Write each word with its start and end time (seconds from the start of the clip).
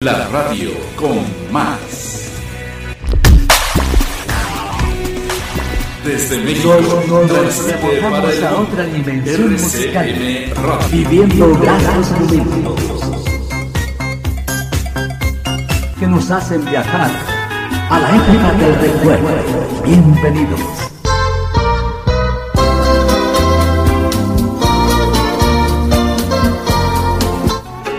La 0.00 0.28
radio 0.28 0.70
con 0.94 1.18
más. 1.50 2.30
Desde 6.04 6.38
México, 6.38 6.76
nos, 7.08 7.32
nos 7.32 8.42
a 8.44 8.54
otra 8.60 8.84
dimensión 8.84 9.50
musical, 9.54 10.14
viviendo 10.92 11.52
grandes 11.58 12.12
momentos 12.12 12.80
que 15.98 16.06
nos 16.06 16.30
hacen 16.30 16.64
viajar 16.64 17.10
a 17.90 17.98
la 17.98 18.08
época 18.14 18.52
del 18.52 18.74
recuerdo. 18.76 19.82
Bienvenidos. 19.84 20.60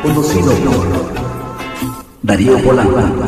Conocido 0.01 0.53
por 0.53 1.18
Darío 2.29 2.61
Polanco. 2.61 3.27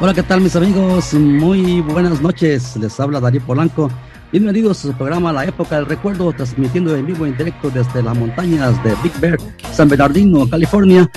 Hola, 0.00 0.14
¿qué 0.14 0.24
tal 0.24 0.40
mis 0.40 0.56
amigos? 0.56 1.14
Muy 1.14 1.80
buenas 1.82 2.20
noches. 2.20 2.76
Les 2.76 2.98
habla 2.98 3.20
Darío 3.20 3.40
Polanco. 3.42 3.88
Bienvenidos 4.32 4.80
a 4.80 4.88
su 4.88 4.94
programa 4.94 5.32
La 5.32 5.44
Época 5.44 5.76
del 5.76 5.86
Recuerdo, 5.86 6.32
transmitiendo 6.32 6.96
en 6.96 7.06
vivo 7.06 7.24
en 7.24 7.36
directo 7.36 7.70
desde 7.70 8.02
las 8.02 8.18
montañas 8.18 8.82
de 8.82 8.96
Big 9.00 9.16
Bear, 9.20 9.38
San 9.72 9.88
Bernardino, 9.88 10.50
California. 10.50 11.08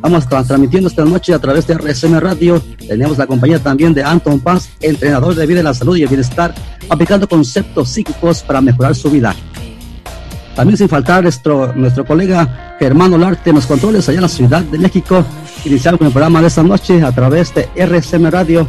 Vamos 0.00 0.26
transmitiendo 0.26 0.88
esta 0.88 1.04
noche 1.04 1.34
a 1.34 1.38
través 1.38 1.66
de 1.66 1.74
RSM 1.74 2.18
Radio. 2.18 2.62
Tenemos 2.88 3.18
la 3.18 3.26
compañía 3.26 3.58
también 3.58 3.92
de 3.92 4.02
Anton 4.02 4.40
Paz, 4.40 4.70
entrenador 4.80 5.34
de 5.34 5.46
vida 5.46 5.62
la 5.62 5.74
salud 5.74 5.96
y 5.96 6.02
el 6.02 6.08
bienestar, 6.08 6.54
aplicando 6.88 7.28
conceptos 7.28 7.90
psíquicos 7.90 8.42
para 8.42 8.60
mejorar 8.62 8.94
su 8.94 9.10
vida. 9.10 9.34
También 10.56 10.78
sin 10.78 10.88
faltar 10.88 11.22
nuestro, 11.22 11.72
nuestro 11.74 12.04
colega 12.04 12.76
Germán 12.78 13.12
Olarte 13.12 13.50
en 13.50 13.56
los 13.56 13.66
controles 13.66 14.08
allá 14.08 14.18
en 14.18 14.22
la 14.22 14.28
Ciudad 14.28 14.62
de 14.62 14.78
México. 14.78 15.24
Iniciamos 15.64 16.00
el 16.00 16.10
programa 16.10 16.40
de 16.40 16.48
esta 16.48 16.62
noche 16.62 17.02
a 17.02 17.12
través 17.12 17.54
de 17.54 17.68
RSM 17.76 18.26
Radio 18.30 18.68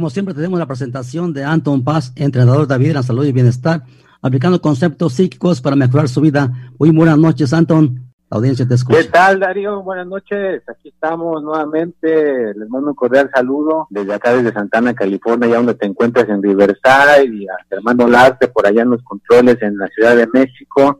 Como 0.00 0.08
siempre 0.08 0.32
tenemos 0.32 0.58
la 0.58 0.64
presentación 0.64 1.34
de 1.34 1.44
Anton 1.44 1.84
Paz, 1.84 2.14
entrenador 2.16 2.66
de 2.66 2.78
vida 2.78 3.00
en 3.00 3.02
salud 3.02 3.26
y 3.26 3.32
bienestar, 3.32 3.82
aplicando 4.22 4.58
conceptos 4.58 5.12
psíquicos 5.12 5.60
para 5.60 5.76
mejorar 5.76 6.08
su 6.08 6.22
vida. 6.22 6.50
Muy 6.78 6.88
buenas 6.88 7.18
noches, 7.18 7.52
Anton. 7.52 8.10
La 8.30 8.38
audiencia 8.38 8.66
te 8.66 8.76
escucha. 8.76 8.98
¿Qué 8.98 9.08
tal, 9.08 9.40
Darío? 9.40 9.82
Buenas 9.82 10.06
noches. 10.06 10.62
Aquí 10.66 10.88
estamos 10.88 11.42
nuevamente. 11.42 12.54
Les 12.54 12.66
mando 12.70 12.88
un 12.88 12.94
cordial 12.94 13.30
saludo 13.30 13.88
desde 13.90 14.14
acá, 14.14 14.32
desde 14.32 14.54
Santana, 14.54 14.94
California, 14.94 15.50
ya 15.50 15.56
donde 15.56 15.74
te 15.74 15.84
encuentras 15.84 16.26
en 16.30 16.42
Riverside, 16.42 17.26
y 17.34 17.46
a 17.46 17.56
Hermano 17.68 18.08
Larte 18.08 18.48
por 18.48 18.66
allá 18.66 18.80
en 18.80 18.90
los 18.92 19.02
controles 19.02 19.60
en 19.60 19.76
la 19.76 19.86
Ciudad 19.88 20.16
de 20.16 20.26
México. 20.32 20.98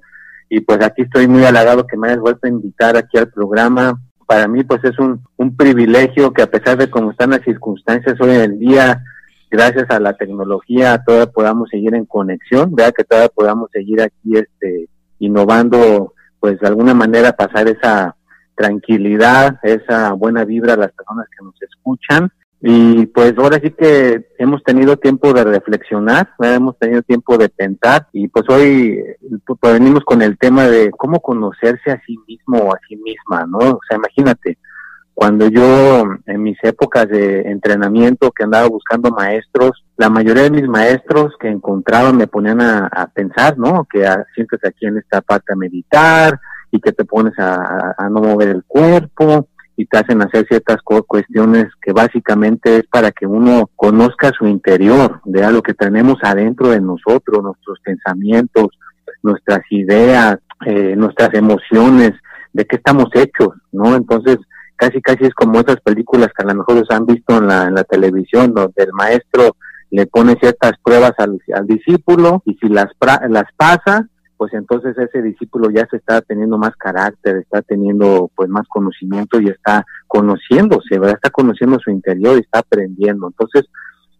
Y 0.51 0.61
pues 0.61 0.79
aquí 0.85 1.01
estoy 1.05 1.27
muy 1.27 1.43
halagado 1.47 1.87
que 1.87 1.97
me 1.97 2.09
hayas 2.09 2.21
vuelto 2.21 2.47
a 2.47 2.51
invitar 2.51 2.99
aquí 2.99 3.17
al 3.17 3.31
programa 3.31 3.99
para 4.31 4.47
mí 4.47 4.63
pues 4.63 4.79
es 4.85 4.97
un, 5.01 5.21
un 5.39 5.57
privilegio 5.57 6.33
que 6.33 6.43
a 6.43 6.47
pesar 6.47 6.79
de 6.79 6.89
cómo 6.89 7.11
están 7.11 7.31
las 7.31 7.43
circunstancias 7.43 8.15
hoy 8.21 8.37
en 8.37 8.61
día, 8.61 9.03
gracias 9.51 9.91
a 9.91 9.99
la 9.99 10.13
tecnología 10.13 11.03
todavía 11.05 11.33
podamos 11.33 11.69
seguir 11.69 11.97
en 11.97 12.05
conexión, 12.05 12.73
vea 12.73 12.93
que 12.93 13.03
todavía 13.03 13.29
podamos 13.35 13.73
seguir 13.73 14.01
aquí 14.01 14.37
este 14.37 14.89
innovando, 15.19 16.15
pues 16.39 16.61
de 16.61 16.69
alguna 16.69 16.95
manera 16.95 17.33
pasar 17.33 17.67
esa 17.67 18.15
tranquilidad, 18.55 19.59
esa 19.65 20.13
buena 20.13 20.45
vibra 20.45 20.75
a 20.75 20.77
las 20.77 20.93
personas 20.93 21.27
que 21.37 21.45
nos 21.45 21.61
escuchan 21.61 22.31
y 22.63 23.07
pues 23.07 23.33
ahora 23.39 23.59
sí 23.63 23.71
que 23.71 24.29
hemos 24.39 24.63
tenido 24.63 24.99
tiempo 24.99 25.33
de 25.33 25.45
reflexionar, 25.45 26.35
hemos 26.41 26.79
tenido 26.79 27.01
tiempo 27.03 27.39
de 27.39 27.49
pensar 27.49 28.09
y 28.13 28.29
pues 28.29 28.45
hoy 28.51 29.03
pues, 29.47 29.73
venimos 29.73 30.05
con 30.05 30.21
el 30.21 30.37
tema 30.37 30.67
de 30.67 30.91
cómo 30.91 31.21
conocerse 31.21 31.91
a 31.91 32.03
sí 32.05 32.19
mismo 32.29 32.59
o 32.59 32.75
a 32.75 32.79
sí 32.87 32.97
misma, 32.97 33.47
¿no? 33.47 33.59
O 33.59 33.81
sea, 33.89 33.97
imagínate, 33.97 34.59
cuando 35.15 35.49
yo 35.49 36.05
en 36.27 36.43
mis 36.43 36.59
épocas 36.63 37.09
de 37.09 37.51
entrenamiento 37.51 38.31
que 38.31 38.45
andaba 38.45 38.69
buscando 38.69 39.11
maestros, 39.11 39.83
la 39.97 40.11
mayoría 40.11 40.43
de 40.43 40.51
mis 40.51 40.69
maestros 40.69 41.33
que 41.41 41.49
encontraba 41.49 42.13
me 42.13 42.27
ponían 42.27 42.61
a, 42.61 43.11
pensar, 43.15 43.57
¿no? 43.57 43.87
Que 43.91 44.07
sientes 44.35 44.61
aquí 44.65 44.85
en 44.85 44.99
esta 44.99 45.23
parte 45.23 45.55
a 45.55 45.57
meditar 45.57 46.39
y 46.71 46.79
que 46.79 46.93
te 46.93 47.07
pones 47.07 47.33
a 47.39 48.07
no 48.11 48.21
mover 48.21 48.49
el 48.49 48.65
cuerpo 48.65 49.49
y 49.81 49.87
te 49.87 49.97
hacen 49.97 50.21
hacer 50.21 50.47
ciertas 50.47 50.77
cuestiones 50.83 51.65
que 51.81 51.93
básicamente 51.95 52.77
es 52.77 52.87
para 52.87 53.13
que 53.13 53.27
uno 53.27 53.71
conozca 53.77 54.31
su 54.39 54.47
interior, 54.47 55.23
vea 55.25 55.51
lo 55.51 55.63
que 55.63 55.73
tenemos 55.73 56.19
adentro 56.23 56.69
de 56.69 56.83
nosotros, 56.83 57.43
nuestros 57.43 57.81
pensamientos, 57.83 58.67
nuestras 59.23 59.61
ideas, 59.71 60.37
eh, 60.67 60.95
nuestras 60.97 61.33
emociones, 61.33 62.13
de 62.53 62.67
qué 62.67 62.77
estamos 62.77 63.07
hechos, 63.15 63.55
¿no? 63.73 63.97
Entonces, 63.97 64.37
casi 64.77 65.01
casi 65.01 65.25
es 65.25 65.33
como 65.33 65.61
esas 65.61 65.81
películas 65.81 66.29
que 66.37 66.43
a 66.43 66.49
lo 66.49 66.57
mejor 66.57 66.77
los 66.77 66.91
han 66.91 67.07
visto 67.07 67.39
en 67.39 67.47
la, 67.47 67.65
en 67.65 67.75
la 67.75 67.85
televisión, 67.85 68.53
donde 68.53 68.83
el 68.83 68.93
maestro 68.93 69.57
le 69.91 70.07
pone 70.07 70.37
ciertas 70.39 70.73
pruebas 70.85 71.13
al, 71.17 71.41
al 71.55 71.67
discípulo 71.67 72.43
y 72.45 72.53
si 72.57 72.69
las, 72.69 72.89
las 73.31 73.47
pasa, 73.57 74.10
pues 74.41 74.55
entonces 74.55 74.97
ese 74.97 75.21
discípulo 75.21 75.69
ya 75.71 75.87
se 75.91 75.99
está 75.99 76.23
teniendo 76.23 76.57
más 76.57 76.75
carácter, 76.77 77.37
está 77.37 77.61
teniendo 77.61 78.31
pues 78.35 78.49
más 78.49 78.67
conocimiento 78.69 79.39
y 79.39 79.51
está 79.51 79.85
conociéndose, 80.07 80.99
¿verdad? 80.99 81.17
Está 81.17 81.29
conociendo 81.29 81.79
su 81.79 81.91
interior 81.91 82.39
y 82.39 82.41
está 82.41 82.61
aprendiendo. 82.61 83.27
Entonces, 83.27 83.71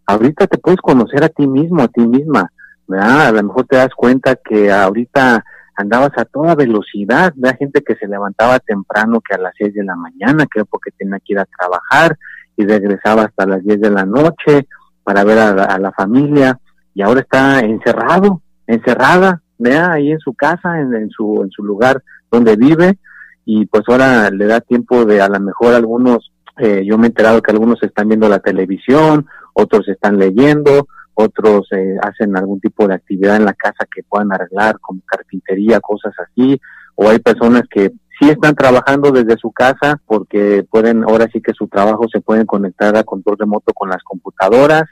ahorita 0.05 0.47
te 0.47 0.59
puedes 0.59 0.79
conocer 0.83 1.25
a 1.25 1.31
ti 1.31 1.47
mismo, 1.47 1.83
a 1.83 1.89
ti 1.89 2.03
misma, 2.03 2.53
¿verdad? 2.87 3.29
A 3.29 3.33
lo 3.33 3.45
mejor 3.45 3.65
te 3.65 3.79
das 3.79 3.95
cuenta 3.97 4.37
que 4.37 4.71
ahorita 4.71 5.43
andabas 5.75 6.13
a 6.19 6.27
toda 6.27 6.55
velocidad, 6.55 7.33
¿verdad? 7.35 7.57
Gente 7.59 7.81
que 7.81 7.97
se 7.97 8.07
levantaba 8.07 8.59
temprano 8.59 9.23
que 9.27 9.37
a 9.37 9.39
las 9.39 9.55
6 9.57 9.73
de 9.73 9.85
la 9.85 9.97
mañana, 9.97 10.45
que 10.55 10.67
porque 10.67 10.91
tenía 10.99 11.19
que 11.21 11.33
ir 11.33 11.39
a 11.39 11.47
trabajar 11.47 12.19
y 12.59 12.67
regresaba 12.67 13.23
hasta 13.23 13.47
las 13.47 13.65
10 13.65 13.81
de 13.81 13.91
la 13.91 14.05
noche 14.05 14.69
para 15.03 15.25
ver 15.25 15.39
a 15.39 15.79
la 15.79 15.93
familia 15.93 16.61
y 16.93 17.01
ahora 17.01 17.21
está 17.21 17.61
encerrado, 17.61 18.43
encerrada, 18.67 19.41
vea 19.61 19.93
ahí 19.93 20.11
en 20.11 20.19
su 20.19 20.35
casa, 20.35 20.81
en, 20.81 21.11
su, 21.11 21.43
en 21.43 21.51
su 21.51 21.63
lugar 21.63 22.03
donde 22.31 22.57
vive, 22.57 22.99
y 23.45 23.67
pues 23.67 23.85
ahora 23.89 24.31
le 24.31 24.47
da 24.47 24.61
tiempo 24.61 25.05
de 25.05 25.21
a 25.21 25.29
lo 25.29 25.41
mejor 25.41 25.75
algunos, 25.75 26.33
eh, 26.59 26.83
yo 26.85 26.99
me 26.99 27.07
he 27.07 27.09
enterado 27.09 27.43
que 27.43 27.53
algunos 27.53 27.83
están 27.83 28.09
viendo 28.09 28.29
la 28.29 28.39
televisión, 28.39 29.27
otros 29.55 29.89
están 29.89 30.19
leyendo, 30.19 30.89
otros 31.15 31.69
eh, 31.73 31.97
hacen 32.03 32.37
algún 32.37 32.61
tipo 32.61 32.87
de 32.87 32.95
actividad 32.95 33.37
en 33.37 33.45
la 33.45 33.55
casa 33.55 33.87
que 33.95 34.03
puedan 34.03 34.33
arreglar, 34.33 34.79
como 34.81 35.01
carpintería, 35.05 35.81
cosas 35.81 36.15
así, 36.19 36.61
o 36.95 37.09
hay 37.09 37.19
personas 37.19 37.63
que 37.71 37.93
sí 38.19 38.29
están 38.29 38.55
trabajando 38.55 39.11
desde 39.11 39.39
su 39.39 39.51
casa 39.51 40.01
porque 40.07 40.65
pueden, 40.71 41.03
ahora 41.05 41.27
sí 41.33 41.41
que 41.41 41.53
su 41.53 41.69
trabajo 41.69 42.07
se 42.13 42.21
pueden 42.21 42.47
conectar 42.47 42.97
a 42.97 43.05
control 43.05 43.37
remoto 43.39 43.73
con 43.75 43.91
las 43.91 44.03
computadoras, 44.03 44.85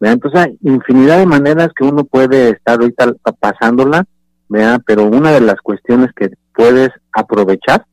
entonces 0.00 0.40
hay 0.40 0.58
infinidad 0.62 1.18
de 1.18 1.26
maneras 1.26 1.70
que 1.74 1.84
uno 1.84 2.04
puede 2.04 2.50
estar 2.50 2.78
ahorita 2.78 3.14
pasándola 3.40 4.04
pero 4.86 5.04
una 5.04 5.32
de 5.32 5.40
las 5.40 5.56
cuestiones 5.56 6.10
que 6.14 6.30
puedes 6.54 6.90
aprovechar 7.12 7.84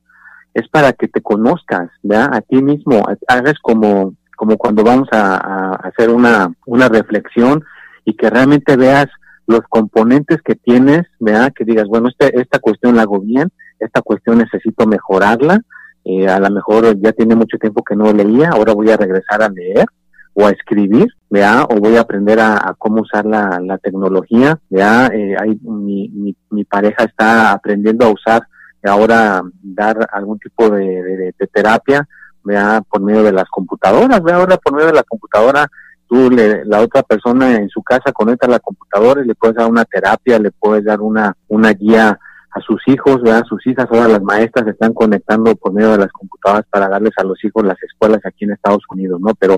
es 0.53 0.67
para 0.69 0.93
que 0.93 1.07
te 1.07 1.21
conozcas, 1.21 1.89
¿verdad? 2.03 2.29
A 2.33 2.41
ti 2.41 2.61
mismo, 2.61 3.03
hagas 3.27 3.55
como, 3.61 4.13
como 4.35 4.57
cuando 4.57 4.83
vamos 4.83 5.07
a, 5.11 5.71
hacer 5.83 6.09
una, 6.09 6.53
una 6.65 6.89
reflexión 6.89 7.63
y 8.05 8.15
que 8.15 8.29
realmente 8.29 8.75
veas 8.75 9.07
los 9.47 9.61
componentes 9.69 10.41
que 10.43 10.55
tienes, 10.55 11.03
¿verdad? 11.19 11.51
Que 11.55 11.65
digas, 11.65 11.87
bueno, 11.87 12.09
este, 12.09 12.39
esta 12.39 12.59
cuestión 12.59 12.95
la 12.95 13.03
hago 13.03 13.19
bien, 13.19 13.51
esta 13.79 14.01
cuestión 14.01 14.37
necesito 14.37 14.85
mejorarla, 14.85 15.59
eh, 16.05 16.27
a 16.27 16.39
lo 16.39 16.49
mejor 16.51 16.99
ya 17.01 17.13
tiene 17.13 17.35
mucho 17.35 17.57
tiempo 17.57 17.83
que 17.83 17.95
no 17.95 18.11
leía, 18.13 18.49
ahora 18.49 18.73
voy 18.73 18.89
a 18.91 18.97
regresar 18.97 19.41
a 19.41 19.49
leer, 19.49 19.85
o 20.33 20.47
a 20.47 20.51
escribir, 20.51 21.07
¿vea? 21.29 21.63
o 21.63 21.75
voy 21.75 21.95
a 21.95 22.01
aprender 22.01 22.39
a, 22.39 22.75
cómo 22.77 23.01
usar 23.01 23.25
la, 23.25 23.59
la 23.61 23.77
tecnología, 23.77 24.59
¿vea? 24.69 25.07
Eh, 25.13 25.35
hay, 25.39 25.57
mi, 25.61 26.09
mi, 26.09 26.35
mi, 26.49 26.63
pareja 26.63 27.03
está 27.03 27.51
aprendiendo 27.51 28.05
a 28.05 28.11
usar 28.11 28.47
ahora 28.83 29.41
dar 29.61 30.07
algún 30.11 30.39
tipo 30.39 30.69
de, 30.69 31.33
de, 31.37 31.47
terapia, 31.47 32.07
¿vea? 32.43 32.81
por 32.89 33.01
medio 33.01 33.23
de 33.23 33.31
las 33.31 33.47
computadoras, 33.49 34.21
¿vea? 34.23 34.35
ahora 34.37 34.57
por 34.57 34.73
medio 34.73 34.87
de 34.87 34.93
la 34.93 35.03
computadora 35.03 35.67
tú 36.07 36.29
le, 36.29 36.65
la 36.65 36.81
otra 36.81 37.01
persona 37.03 37.55
en 37.55 37.69
su 37.69 37.81
casa 37.81 38.11
conecta 38.11 38.47
la 38.47 38.59
computadora 38.59 39.21
y 39.23 39.27
le 39.27 39.35
puedes 39.35 39.55
dar 39.55 39.69
una 39.69 39.85
terapia, 39.85 40.37
le 40.39 40.51
puedes 40.51 40.83
dar 40.83 41.01
una, 41.01 41.35
una 41.47 41.71
guía 41.71 42.19
a 42.51 42.61
sus 42.61 42.81
hijos, 42.87 43.21
¿verdad? 43.21 43.43
sus 43.47 43.65
hijas, 43.65 43.87
ahora 43.89 44.07
las 44.07 44.21
maestras 44.21 44.67
están 44.67 44.93
conectando 44.93 45.55
por 45.55 45.73
medio 45.73 45.91
de 45.91 45.97
las 45.97 46.11
computadoras 46.11 46.65
para 46.69 46.87
darles 46.87 47.13
a 47.17 47.23
los 47.23 47.43
hijos 47.43 47.65
las 47.65 47.81
escuelas 47.81 48.19
aquí 48.25 48.45
en 48.45 48.51
Estados 48.51 48.83
Unidos, 48.91 49.19
¿no? 49.19 49.33
Pero 49.39 49.57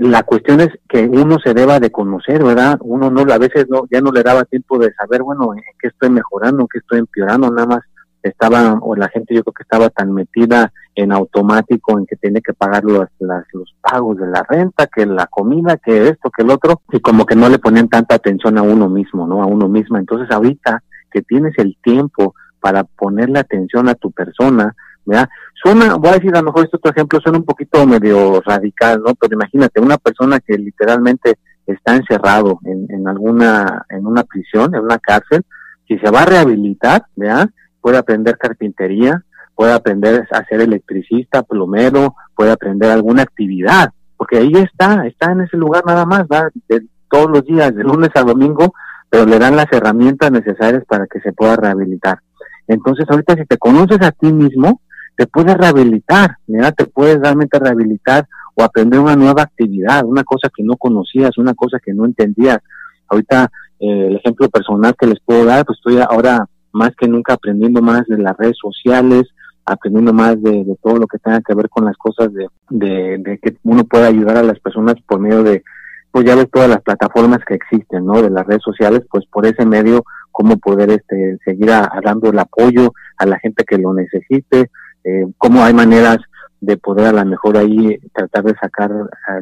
la 0.00 0.22
cuestión 0.22 0.60
es 0.60 0.68
que 0.88 1.06
uno 1.06 1.38
se 1.42 1.54
deba 1.54 1.80
de 1.80 1.90
conocer, 1.90 2.42
¿verdad? 2.42 2.78
Uno 2.82 3.10
no, 3.10 3.20
a 3.32 3.38
veces 3.38 3.66
no, 3.68 3.86
ya 3.90 4.00
no 4.00 4.12
le 4.12 4.22
daba 4.22 4.44
tiempo 4.44 4.78
de 4.78 4.92
saber, 4.94 5.22
bueno, 5.22 5.54
en 5.54 5.62
qué 5.80 5.88
estoy 5.88 6.10
mejorando, 6.10 6.62
en 6.62 6.68
qué 6.68 6.78
estoy 6.78 6.98
empeorando, 7.00 7.50
nada 7.50 7.66
más 7.66 7.80
estaba, 8.22 8.78
o 8.80 8.94
la 8.96 9.08
gente 9.08 9.34
yo 9.34 9.42
creo 9.42 9.54
que 9.54 9.62
estaba 9.62 9.90
tan 9.90 10.12
metida 10.12 10.72
en 10.94 11.12
automático 11.12 11.98
en 11.98 12.06
que 12.06 12.16
tiene 12.16 12.40
que 12.40 12.52
pagar 12.52 12.84
los, 12.84 13.06
las, 13.20 13.44
los 13.52 13.74
pagos 13.80 14.18
de 14.18 14.26
la 14.26 14.44
renta, 14.48 14.86
que 14.86 15.06
la 15.06 15.26
comida, 15.26 15.76
que 15.76 16.08
esto, 16.08 16.30
que 16.30 16.42
el 16.42 16.50
otro, 16.50 16.82
y 16.92 17.00
como 17.00 17.24
que 17.24 17.36
no 17.36 17.48
le 17.48 17.58
ponían 17.58 17.88
tanta 17.88 18.16
atención 18.16 18.58
a 18.58 18.62
uno 18.62 18.88
mismo, 18.88 19.26
¿no? 19.26 19.42
A 19.42 19.46
uno 19.46 19.68
misma. 19.68 19.98
Entonces 19.98 20.28
ahorita 20.30 20.82
que 21.10 21.22
tienes 21.22 21.54
el 21.58 21.76
tiempo 21.82 22.34
para 22.60 22.84
ponerle 22.84 23.38
atención 23.38 23.88
a 23.88 23.94
tu 23.94 24.10
persona, 24.10 24.74
¿verdad? 25.08 25.28
Suena, 25.60 25.96
voy 25.96 26.10
a 26.10 26.14
decir 26.14 26.34
a 26.34 26.40
lo 26.40 26.44
mejor 26.44 26.64
este 26.64 26.76
otro 26.76 26.92
ejemplo 26.92 27.20
suena 27.20 27.38
un 27.38 27.44
poquito 27.44 27.84
medio 27.86 28.40
radical, 28.42 29.02
¿no? 29.04 29.14
Pero 29.14 29.34
imagínate, 29.34 29.80
una 29.80 29.98
persona 29.98 30.38
que 30.40 30.56
literalmente 30.56 31.38
está 31.66 31.96
encerrado 31.96 32.60
en, 32.64 32.86
en 32.90 33.08
alguna, 33.08 33.84
en 33.88 34.06
una 34.06 34.22
prisión, 34.22 34.74
en 34.74 34.82
una 34.82 34.98
cárcel, 34.98 35.44
si 35.86 35.98
se 35.98 36.10
va 36.10 36.22
a 36.22 36.26
rehabilitar, 36.26 37.06
¿verdad? 37.16 37.48
Puede 37.80 37.98
aprender 37.98 38.38
carpintería, 38.38 39.24
puede 39.54 39.72
aprender 39.72 40.28
a 40.30 40.44
ser 40.44 40.60
electricista, 40.60 41.42
plomero, 41.42 42.14
puede 42.36 42.52
aprender 42.52 42.90
alguna 42.90 43.22
actividad, 43.22 43.90
porque 44.16 44.38
ahí 44.38 44.52
está, 44.54 45.06
está 45.06 45.32
en 45.32 45.40
ese 45.40 45.56
lugar 45.56 45.84
nada 45.84 46.04
más, 46.04 46.28
¿verdad? 46.28 46.50
De, 46.68 46.86
todos 47.10 47.30
los 47.30 47.44
días, 47.44 47.74
de 47.74 47.82
lunes 47.82 48.10
a 48.14 48.22
domingo, 48.22 48.74
pero 49.08 49.24
le 49.24 49.38
dan 49.38 49.56
las 49.56 49.66
herramientas 49.72 50.30
necesarias 50.30 50.84
para 50.86 51.06
que 51.06 51.20
se 51.20 51.32
pueda 51.32 51.56
rehabilitar. 51.56 52.18
Entonces, 52.66 53.06
ahorita 53.08 53.34
si 53.34 53.46
te 53.46 53.56
conoces 53.56 54.00
a 54.02 54.12
ti 54.12 54.32
mismo, 54.32 54.82
te 55.18 55.26
puedes 55.26 55.56
rehabilitar, 55.56 56.36
mira, 56.46 56.70
te 56.70 56.86
puedes 56.86 57.18
realmente 57.18 57.58
rehabilitar 57.58 58.28
o 58.54 58.62
aprender 58.62 59.00
una 59.00 59.16
nueva 59.16 59.42
actividad, 59.42 60.04
una 60.04 60.22
cosa 60.22 60.48
que 60.56 60.62
no 60.62 60.76
conocías, 60.76 61.36
una 61.38 61.54
cosa 61.54 61.80
que 61.84 61.92
no 61.92 62.04
entendías. 62.04 62.60
Ahorita, 63.08 63.50
eh, 63.80 64.06
el 64.10 64.16
ejemplo 64.16 64.48
personal 64.48 64.94
que 64.96 65.08
les 65.08 65.18
puedo 65.18 65.44
dar, 65.44 65.66
pues 65.66 65.76
estoy 65.78 66.00
ahora 66.08 66.46
más 66.70 66.92
que 66.96 67.08
nunca 67.08 67.32
aprendiendo 67.32 67.82
más 67.82 68.06
de 68.06 68.16
las 68.16 68.36
redes 68.36 68.56
sociales, 68.62 69.24
aprendiendo 69.66 70.12
más 70.12 70.40
de, 70.40 70.64
todo 70.80 70.98
lo 70.98 71.08
que 71.08 71.18
tenga 71.18 71.40
que 71.40 71.54
ver 71.56 71.68
con 71.68 71.84
las 71.84 71.96
cosas 71.96 72.32
de, 72.32 72.46
de, 72.70 73.18
de 73.18 73.38
que 73.38 73.56
uno 73.64 73.82
pueda 73.82 74.06
ayudar 74.06 74.36
a 74.36 74.44
las 74.44 74.60
personas 74.60 74.94
por 75.04 75.18
medio 75.18 75.42
de 75.42 75.64
pues 76.12 76.24
ya 76.24 76.36
ves 76.36 76.48
todas 76.50 76.70
las 76.70 76.80
plataformas 76.82 77.40
que 77.44 77.54
existen, 77.54 78.06
¿no? 78.06 78.22
De 78.22 78.30
las 78.30 78.46
redes 78.46 78.62
sociales, 78.62 79.02
pues 79.10 79.26
por 79.26 79.46
ese 79.46 79.66
medio, 79.66 80.04
cómo 80.30 80.56
poder 80.58 80.90
este, 80.90 81.38
seguir 81.44 81.70
dando 82.04 82.30
el 82.30 82.38
apoyo 82.38 82.92
a 83.18 83.26
la 83.26 83.38
gente 83.40 83.64
que 83.64 83.78
lo 83.78 83.92
necesite, 83.92 84.70
eh, 85.08 85.26
cómo 85.38 85.64
hay 85.64 85.72
maneras 85.72 86.18
de 86.60 86.76
poder 86.76 87.06
a 87.06 87.12
lo 87.12 87.24
mejor 87.24 87.56
ahí 87.56 87.98
tratar 88.12 88.44
de 88.44 88.54
sacar 88.60 88.90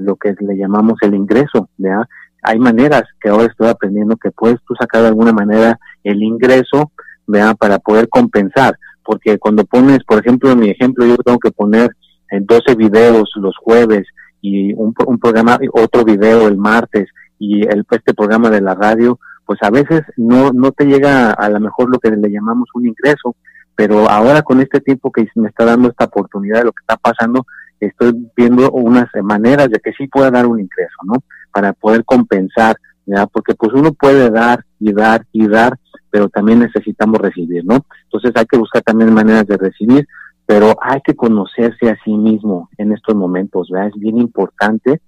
lo 0.01 0.17
que 0.17 0.35
le 0.39 0.57
llamamos 0.57 0.99
el 1.03 1.15
ingreso, 1.15 1.69
¿ya? 1.79 2.07
Hay 2.43 2.59
maneras 2.59 3.03
que 3.21 3.31
ahora 3.31 3.47
estoy 3.47 3.69
aprendiendo 3.69 4.17
que 4.17 4.31
puedes 4.31 4.59
tú 4.67 4.75
sacar 4.79 5.03
de 5.03 5.09
alguna 5.09 5.33
manera 5.33 5.79
el 6.05 6.23
ingreso, 6.23 6.93
¿vea? 7.27 7.55
Para 7.55 7.79
poder 7.79 8.09
compensar, 8.09 8.79
porque 9.05 9.39
cuando 9.39 9.65
pones, 9.65 10.05
por 10.05 10.19
ejemplo, 10.19 10.51
en 10.51 10.61
mi 10.61 10.71
ejemplo, 10.71 11.05
yo 11.07 11.17
tengo 11.17 11.39
que 11.39 11.51
poner 11.51 11.91
en 12.31 12.47
12 12.47 12.75
videos 12.77 13.31
los 13.37 13.57
jueves 13.57 14.07
y 14.41 14.73
un, 14.75 14.95
un 15.07 15.19
programa, 15.19 15.59
otro 15.73 16.05
video 16.05 16.47
el 16.47 16.57
martes 16.57 17.09
y 17.39 17.67
el, 17.67 17.85
este 17.91 18.15
programa 18.15 18.51
de 18.51 18.61
la 18.61 18.75
radio, 18.75 19.19
pues 19.45 19.59
a 19.63 19.71
veces 19.71 20.03
no, 20.17 20.53
no 20.53 20.73
te 20.73 20.85
llega 20.85 21.31
a, 21.31 21.49
lo 21.49 21.61
mejor 21.61 21.91
lo 21.91 21.99
que 21.99 22.11
le 22.11 22.31
llamamos 22.31 22.69
un 22.75 22.87
ingreso, 22.87 23.37
pero 23.77 24.09
ahora 24.09 24.43
con 24.43 24.61
este 24.61 24.81
tiempo 24.81 25.13
que 25.13 25.29
me 25.35 25.49
está 25.49 25.67
dando 25.67 25.91
esta 25.91 26.07
oportunidad 26.07 26.61
de 26.61 26.65
lo 26.65 26.73
que 26.73 26.81
está 26.81 26.97
pasando, 26.97 27.47
estoy 27.79 28.29
viendo 28.35 28.71
unas 28.71 29.07
maneras 29.23 29.69
de 29.69 29.79
que 29.81 29.93
sí 29.93 30.09
pueda 30.09 30.31
dar 30.31 30.47
un 30.47 30.59
ingreso, 30.59 30.97
¿no? 31.05 31.17
Para 31.53 31.75
poder 31.75 32.05
compensar, 32.05 32.77
¿ya? 33.05 33.27
Porque 33.27 33.55
pues 33.55 33.73
uno 33.75 33.93
puede 33.93 34.31
dar 34.31 34.65
y 34.81 34.93
dar 34.95 35.27
y 35.31 35.47
dar, 35.47 35.79
pero 36.11 36.31
también 36.31 36.61
necesitamos 36.61 37.21
recibir, 37.21 37.65
¿no? 37.67 37.85
Entonces 38.05 38.33
hay 38.35 38.47
que 38.47 38.57
buscar 38.57 38.83
también 38.83 39.13
maneras 39.13 39.47
de 39.47 39.59
recibir, 39.59 40.07
pero 40.47 40.75
hay 40.81 41.01
que 41.03 41.15
conocerse 41.15 41.91
a 41.91 41.99
sí 42.03 42.17
mismo 42.17 42.71
en 42.79 42.93
estos 42.93 43.15
momentos, 43.15 43.69
¿verdad? 43.71 43.91
Es 43.95 44.01
bien 44.01 44.17
importante 44.17 45.03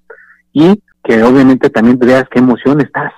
y 0.53 0.83
que 1.03 1.23
obviamente 1.23 1.71
también 1.71 1.99
veas 1.99 2.25
qué 2.31 2.41
emoción 2.41 2.83
estás, 2.83 3.13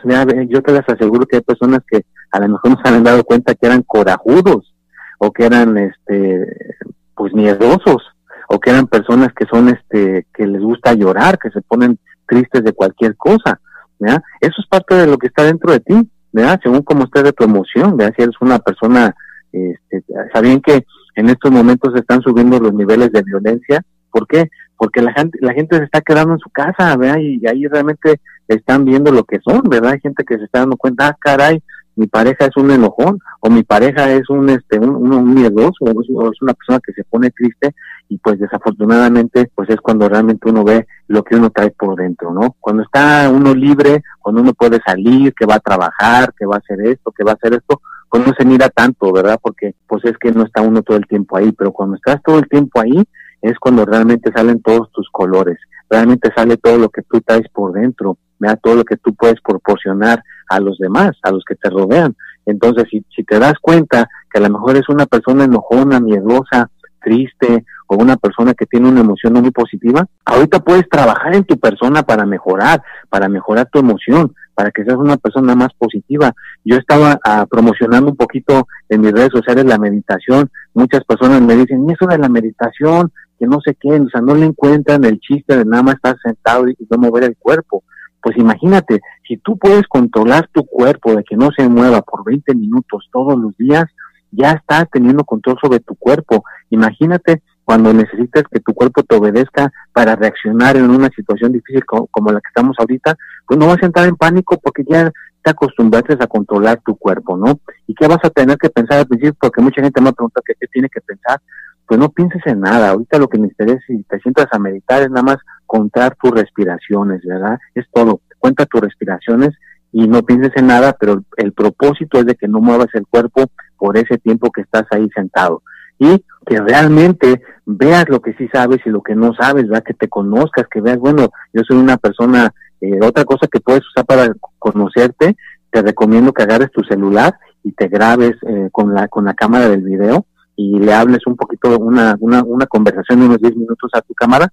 yo 0.49 0.63
te 0.63 0.73
las 0.73 0.89
aseguro 0.89 1.27
que 1.27 1.37
hay 1.37 1.43
personas 1.43 1.81
que 1.91 2.05
a 2.31 2.39
lo 2.39 2.51
mejor 2.51 2.71
no 2.71 2.77
se 2.85 2.89
han 2.89 3.03
dado 3.03 3.25
cuenta 3.25 3.55
que 3.55 3.67
eran 3.67 3.83
corajudos 3.83 4.73
o 5.21 5.31
que 5.33 5.45
eran 5.45 5.77
este 5.79 6.77
pues 7.15 7.33
miedosos 7.35 8.03
o 8.49 8.59
que 8.59 8.71
eran 8.71 8.87
personas 8.87 9.29
que 9.35 9.45
son 9.47 9.69
este 9.69 10.27
que 10.35 10.47
les 10.47 10.63
gusta 10.63 10.95
llorar, 10.95 11.39
que 11.39 11.51
se 11.51 11.61
ponen 11.61 11.99
tristes 12.27 12.65
de 12.65 12.73
cualquier 12.73 13.17
cosa, 13.17 13.61
¿verdad? 13.99 14.23
Eso 14.41 14.55
es 14.59 14.67
parte 14.67 14.95
de 14.95 15.07
lo 15.07 15.19
que 15.19 15.27
está 15.27 15.45
dentro 15.45 15.73
de 15.73 15.81
ti, 15.81 16.11
¿verdad? 16.33 16.59
Según 16.63 16.83
cómo 16.83 17.05
estés 17.05 17.25
de 17.25 17.33
tu 17.33 17.45
emoción, 17.45 17.97
¿verdad? 17.97 18.15
Si 18.17 18.23
eres 18.23 18.37
una 18.41 18.59
persona 18.59 19.15
este, 19.53 20.05
saben 20.33 20.61
que 20.61 20.85
en 21.17 21.29
estos 21.29 21.51
momentos 21.51 21.95
están 21.95 22.23
subiendo 22.23 22.59
los 22.59 22.73
niveles 22.73 23.13
de 23.13 23.23
violencia. 23.23 23.83
¿Por 24.11 24.27
qué? 24.27 24.49
Porque 24.77 25.03
la 25.03 25.13
gente, 25.13 25.39
la 25.43 25.53
gente 25.53 25.77
se 25.77 25.85
está 25.85 26.01
quedando 26.01 26.35
en 26.35 26.39
su 26.39 26.49
casa, 26.51 26.97
¿verdad? 26.97 27.19
Y, 27.19 27.47
ahí 27.47 27.67
realmente 27.67 28.21
están 28.49 28.85
viendo 28.85 29.13
lo 29.13 29.25
que 29.25 29.39
son, 29.41 29.63
¿verdad? 29.69 29.93
Hay 29.93 30.01
gente 30.01 30.25
que 30.25 30.39
se 30.39 30.45
está 30.45 30.61
dando 30.61 30.77
cuenta, 30.77 31.09
ah, 31.09 31.17
caray, 31.21 31.63
mi 32.01 32.07
pareja 32.07 32.47
es 32.47 32.57
un 32.57 32.71
enojón, 32.71 33.19
o 33.41 33.51
mi 33.51 33.63
pareja 33.63 34.11
es 34.11 34.31
un, 34.31 34.49
este, 34.49 34.79
un, 34.79 35.35
miedoso, 35.35 35.85
o 35.85 36.01
es, 36.01 36.41
una 36.41 36.55
persona 36.55 36.81
que 36.83 36.95
se 36.95 37.05
pone 37.05 37.31
triste, 37.31 37.75
y 38.09 38.17
pues 38.17 38.39
desafortunadamente, 38.39 39.51
pues 39.55 39.69
es 39.69 39.77
cuando 39.83 40.09
realmente 40.09 40.49
uno 40.49 40.65
ve 40.65 40.87
lo 41.09 41.23
que 41.23 41.37
uno 41.37 41.51
trae 41.51 41.71
por 41.73 41.97
dentro, 41.97 42.33
¿no? 42.33 42.57
Cuando 42.59 42.85
está 42.85 43.29
uno 43.31 43.55
libre, 43.55 44.03
cuando 44.19 44.41
uno 44.41 44.55
puede 44.55 44.81
salir, 44.81 45.35
que 45.35 45.45
va 45.45 45.57
a 45.57 45.61
trabajar, 45.61 46.33
que 46.39 46.47
va 46.47 46.55
a 46.55 46.61
hacer 46.61 46.81
esto, 46.87 47.13
que 47.13 47.23
va 47.23 47.33
a 47.33 47.35
hacer 47.35 47.53
esto, 47.53 47.83
pues 48.09 48.27
no 48.27 48.33
se 48.33 48.47
mira 48.47 48.71
tanto, 48.71 49.13
¿verdad? 49.13 49.39
Porque 49.43 49.75
pues 49.87 50.03
es 50.07 50.17
que 50.17 50.33
no 50.33 50.45
está 50.45 50.63
uno 50.63 50.83
todo 50.83 50.97
el 50.97 51.07
tiempo 51.07 51.37
ahí, 51.37 51.53
pero 51.53 51.71
cuando 51.71 51.97
estás 51.97 52.23
todo 52.23 52.39
el 52.39 52.49
tiempo 52.49 52.81
ahí 52.81 53.05
es 53.43 53.59
cuando 53.59 53.85
realmente 53.85 54.33
salen 54.35 54.63
todos 54.63 54.91
tus 54.91 55.07
colores, 55.11 55.59
realmente 55.91 56.31
sale 56.35 56.57
todo 56.57 56.79
lo 56.79 56.89
que 56.89 57.03
tú 57.03 57.21
traes 57.21 57.47
por 57.53 57.75
dentro, 57.75 58.17
¿verdad? 58.41 58.59
todo 58.61 58.75
lo 58.75 58.85
que 58.85 58.97
tú 58.97 59.15
puedes 59.15 59.41
proporcionar 59.41 60.23
a 60.49 60.59
los 60.59 60.79
demás, 60.79 61.13
a 61.23 61.31
los 61.31 61.45
que 61.45 61.55
te 61.55 61.71
rodean. 61.71 62.17
Entonces, 62.47 62.85
si, 62.91 63.05
si 63.15 63.23
te 63.23 63.39
das 63.39 63.55
cuenta 63.61 64.09
que 64.33 64.39
a 64.39 64.43
lo 64.43 64.51
mejor 64.51 64.77
es 64.77 64.89
una 64.89 65.07
persona 65.07 65.45
enojona, 65.45 66.01
miedosa, 66.01 66.69
triste 67.01 67.65
o 67.87 67.97
una 67.97 68.17
persona 68.17 68.55
que 68.55 68.67
tiene 68.67 68.89
una 68.89 69.01
emoción 69.01 69.33
muy 69.35 69.51
positiva, 69.51 70.07
ahorita 70.25 70.61
puedes 70.61 70.89
trabajar 70.89 71.35
en 71.35 71.45
tu 71.45 71.59
persona 71.59 72.03
para 72.03 72.25
mejorar, 72.25 72.83
para 73.09 73.29
mejorar 73.29 73.69
tu 73.71 73.79
emoción, 73.81 74.33
para 74.55 74.71
que 74.71 74.85
seas 74.85 74.97
una 74.97 75.17
persona 75.17 75.55
más 75.55 75.71
positiva. 75.77 76.33
Yo 76.65 76.77
estaba 76.77 77.19
ah, 77.25 77.47
promocionando 77.51 78.11
un 78.11 78.17
poquito 78.17 78.69
en 78.89 79.01
mis 79.01 79.13
redes 79.13 79.31
sociales 79.33 79.65
la 79.65 79.79
meditación. 79.79 80.51
Muchas 80.75 81.03
personas 81.05 81.41
me 81.41 81.57
dicen, 81.57 81.89
¿y 81.89 81.93
eso 81.93 82.07
de 82.07 82.19
la 82.19 82.29
meditación? 82.29 83.11
Que 83.39 83.47
no 83.47 83.59
sé 83.65 83.77
qué, 83.81 83.89
o 83.89 84.09
sea, 84.09 84.21
no 84.21 84.35
le 84.35 84.47
encuentran 84.47 85.05
el 85.05 85.19
chiste 85.19 85.57
de 85.57 85.65
nada 85.65 85.83
más 85.83 85.95
estar 85.95 86.17
sentado 86.23 86.69
y 86.69 86.77
no 86.91 86.99
mover 86.99 87.25
el 87.25 87.37
cuerpo. 87.39 87.83
Pues 88.23 88.37
imagínate, 88.37 89.01
si 89.27 89.37
tú 89.39 89.57
puedes 89.57 89.87
controlar 89.89 90.49
tu 90.53 90.65
cuerpo 90.65 91.15
de 91.15 91.25
que 91.25 91.37
no 91.37 91.51
se 91.57 91.69
mueva 91.69 92.03
por 92.03 92.25
20 92.25 92.55
minutos 92.55 93.09
todos 93.13 93.39
los 93.39 93.57
días, 93.57 93.85
ya 94.31 94.53
estás 94.53 94.89
teniendo 94.93 95.25
control 95.25 95.59
sobre 95.61 95.81
tu 95.81 95.95
cuerpo. 95.95 96.45
Imagínate 96.71 97.43
cuando 97.65 97.93
necesitas 97.93 98.45
que 98.51 98.61
tu 98.61 98.75
cuerpo 98.75 99.03
te 99.03 99.17
obedezca 99.17 99.73
para 99.93 100.17
reaccionar 100.17 100.77
en 100.77 100.91
una 100.91 101.09
situación 101.11 101.53
difícil 101.53 101.85
como, 101.85 102.33
la 102.33 102.41
que 102.41 102.49
estamos 102.49 102.77
ahorita, 102.79 103.17
pues 103.47 103.59
no 103.59 103.67
vas 103.67 103.83
a 103.83 103.87
entrar 103.87 104.09
en 104.09 104.17
pánico 104.17 104.59
porque 104.61 104.85
ya 104.89 105.11
te 105.43 105.51
acostumbraste 105.51 106.17
a 106.19 106.27
controlar 106.27 106.81
tu 106.85 106.97
cuerpo, 106.97 107.37
¿no? 107.37 107.61
¿Y 107.87 107.95
qué 107.95 108.07
vas 108.07 108.19
a 108.25 108.31
tener 108.31 108.59
que 108.59 108.71
pensar 108.71 108.99
al 108.99 109.07
principio? 109.07 109.37
Porque 109.41 109.63
mucha 109.63 109.83
gente 109.83 110.01
me 110.01 110.13
pregunta 110.13 110.43
qué 110.45 110.67
tiene 110.67 110.89
que 110.89 111.01
pensar. 111.01 111.41
Pues 111.91 111.99
no 111.99 112.09
pienses 112.11 112.41
en 112.47 112.61
nada. 112.61 112.91
Ahorita 112.91 113.19
lo 113.19 113.27
que 113.27 113.37
me 113.37 113.49
interesa 113.49 113.81
si 113.89 114.05
te 114.05 114.21
sientas 114.21 114.47
a 114.53 114.61
meditar 114.61 115.03
es 115.03 115.11
nada 115.11 115.25
más 115.25 115.39
contar 115.67 116.15
tus 116.23 116.31
respiraciones, 116.31 117.21
¿verdad? 117.25 117.59
Es 117.75 117.85
todo. 117.93 118.21
Cuenta 118.39 118.65
tus 118.65 118.81
respiraciones 118.81 119.59
y 119.91 120.07
no 120.07 120.23
pienses 120.23 120.53
en 120.55 120.69
nada, 120.69 120.95
pero 121.01 121.25
el 121.37 121.53
propósito 121.53 122.21
es 122.21 122.27
de 122.27 122.37
que 122.37 122.47
no 122.47 122.61
muevas 122.61 122.87
el 122.95 123.09
cuerpo 123.09 123.43
por 123.77 123.97
ese 123.97 124.19
tiempo 124.19 124.53
que 124.53 124.61
estás 124.61 124.85
ahí 124.93 125.09
sentado. 125.17 125.65
y 125.99 126.25
que 126.47 126.61
realmente 126.61 127.43
veas 127.67 128.09
lo 128.09 128.21
que 128.21 128.35
sí 128.35 128.49
sabes 128.53 128.79
y 128.87 128.91
lo 128.91 129.03
que 129.03 129.17
no 129.17 129.35
sabes, 129.35 129.67
¿verdad? 129.67 129.83
que 129.85 129.95
te 129.95 130.09
conozcas, 130.09 130.69
que 130.69 130.81
veas, 130.81 130.97
bueno, 130.97 131.31
yo 131.53 131.63
soy 131.65 131.77
una 131.77 131.97
persona, 131.97 132.55
eh, 132.81 133.01
otra 133.03 133.25
cosa 133.25 133.49
que 133.51 133.59
puedes 133.59 133.83
usar 133.89 134.07
para 134.07 134.33
conocerte, 134.61 135.37
te 135.71 135.83
recomiendo 135.83 136.33
que 136.33 136.45
agarres 136.45 136.71
tu 136.71 136.85
celular 136.85 137.35
y 137.65 137.73
te 137.73 137.89
grabes 137.89 138.37
eh, 138.47 138.69
con 138.71 138.95
la 138.95 139.09
con 139.09 139.25
la 139.25 139.35
cámara 139.35 139.69
del 139.69 139.83
video 139.83 140.25
y 140.61 140.79
le 140.79 140.93
hables 140.93 141.27
un 141.27 141.37
poquito, 141.37 141.79
una, 141.79 142.17
una, 142.21 142.43
una 142.45 142.67
conversación 142.67 143.21
de 143.21 143.27
unos 143.27 143.39
10 143.39 143.57
minutos 143.57 143.91
a 143.95 144.03
tu 144.03 144.13
cámara 144.13 144.53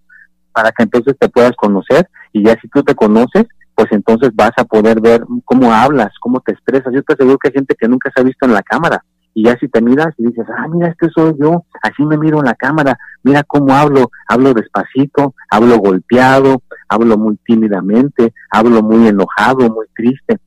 para 0.54 0.72
que 0.72 0.84
entonces 0.84 1.18
te 1.20 1.28
puedas 1.28 1.52
conocer 1.58 2.08
y 2.32 2.46
ya 2.46 2.56
si 2.62 2.70
tú 2.70 2.82
te 2.82 2.96
conoces, 2.96 3.46
pues 3.76 3.90
entonces 3.92 4.32
vas 4.34 4.54
a 4.56 4.64
poder 4.64 5.02
ver 5.02 5.26
cómo 5.44 5.74
hablas, 5.74 6.14
cómo 6.22 6.40
te 6.40 6.54
expresas. 6.54 6.94
Yo 6.94 7.04
te 7.04 7.14
aseguro 7.14 7.38
que 7.38 7.50
hay 7.50 7.56
gente 7.56 7.76
que 7.78 7.90
nunca 7.90 8.10
se 8.16 8.22
ha 8.22 8.24
visto 8.24 8.46
en 8.46 8.54
la 8.54 8.64
cámara 8.64 9.04
y 9.34 9.44
ya 9.44 9.58
si 9.60 9.68
te 9.68 9.82
miras 9.82 10.16
y 10.18 10.28
dices, 10.28 10.46
ah, 10.58 10.68
mira, 10.70 10.88
este 10.88 11.10
soy 11.10 11.36
yo, 11.40 11.66
así 11.84 12.04
me 12.04 12.18
miro 12.18 12.40
en 12.40 12.46
la 12.46 12.56
cámara, 12.56 12.98
mira 13.24 13.44
cómo 13.44 13.74
hablo, 13.74 14.10
hablo 14.30 14.54
despacito, 14.54 15.36
hablo 15.52 15.78
golpeado, 15.78 16.64
hablo 16.88 17.18
muy 17.18 17.38
tímidamente, 17.46 18.34
hablo 18.50 18.82
muy 18.82 19.08
enojado, 19.08 19.70
muy 19.70 19.88
triste. 19.94 20.38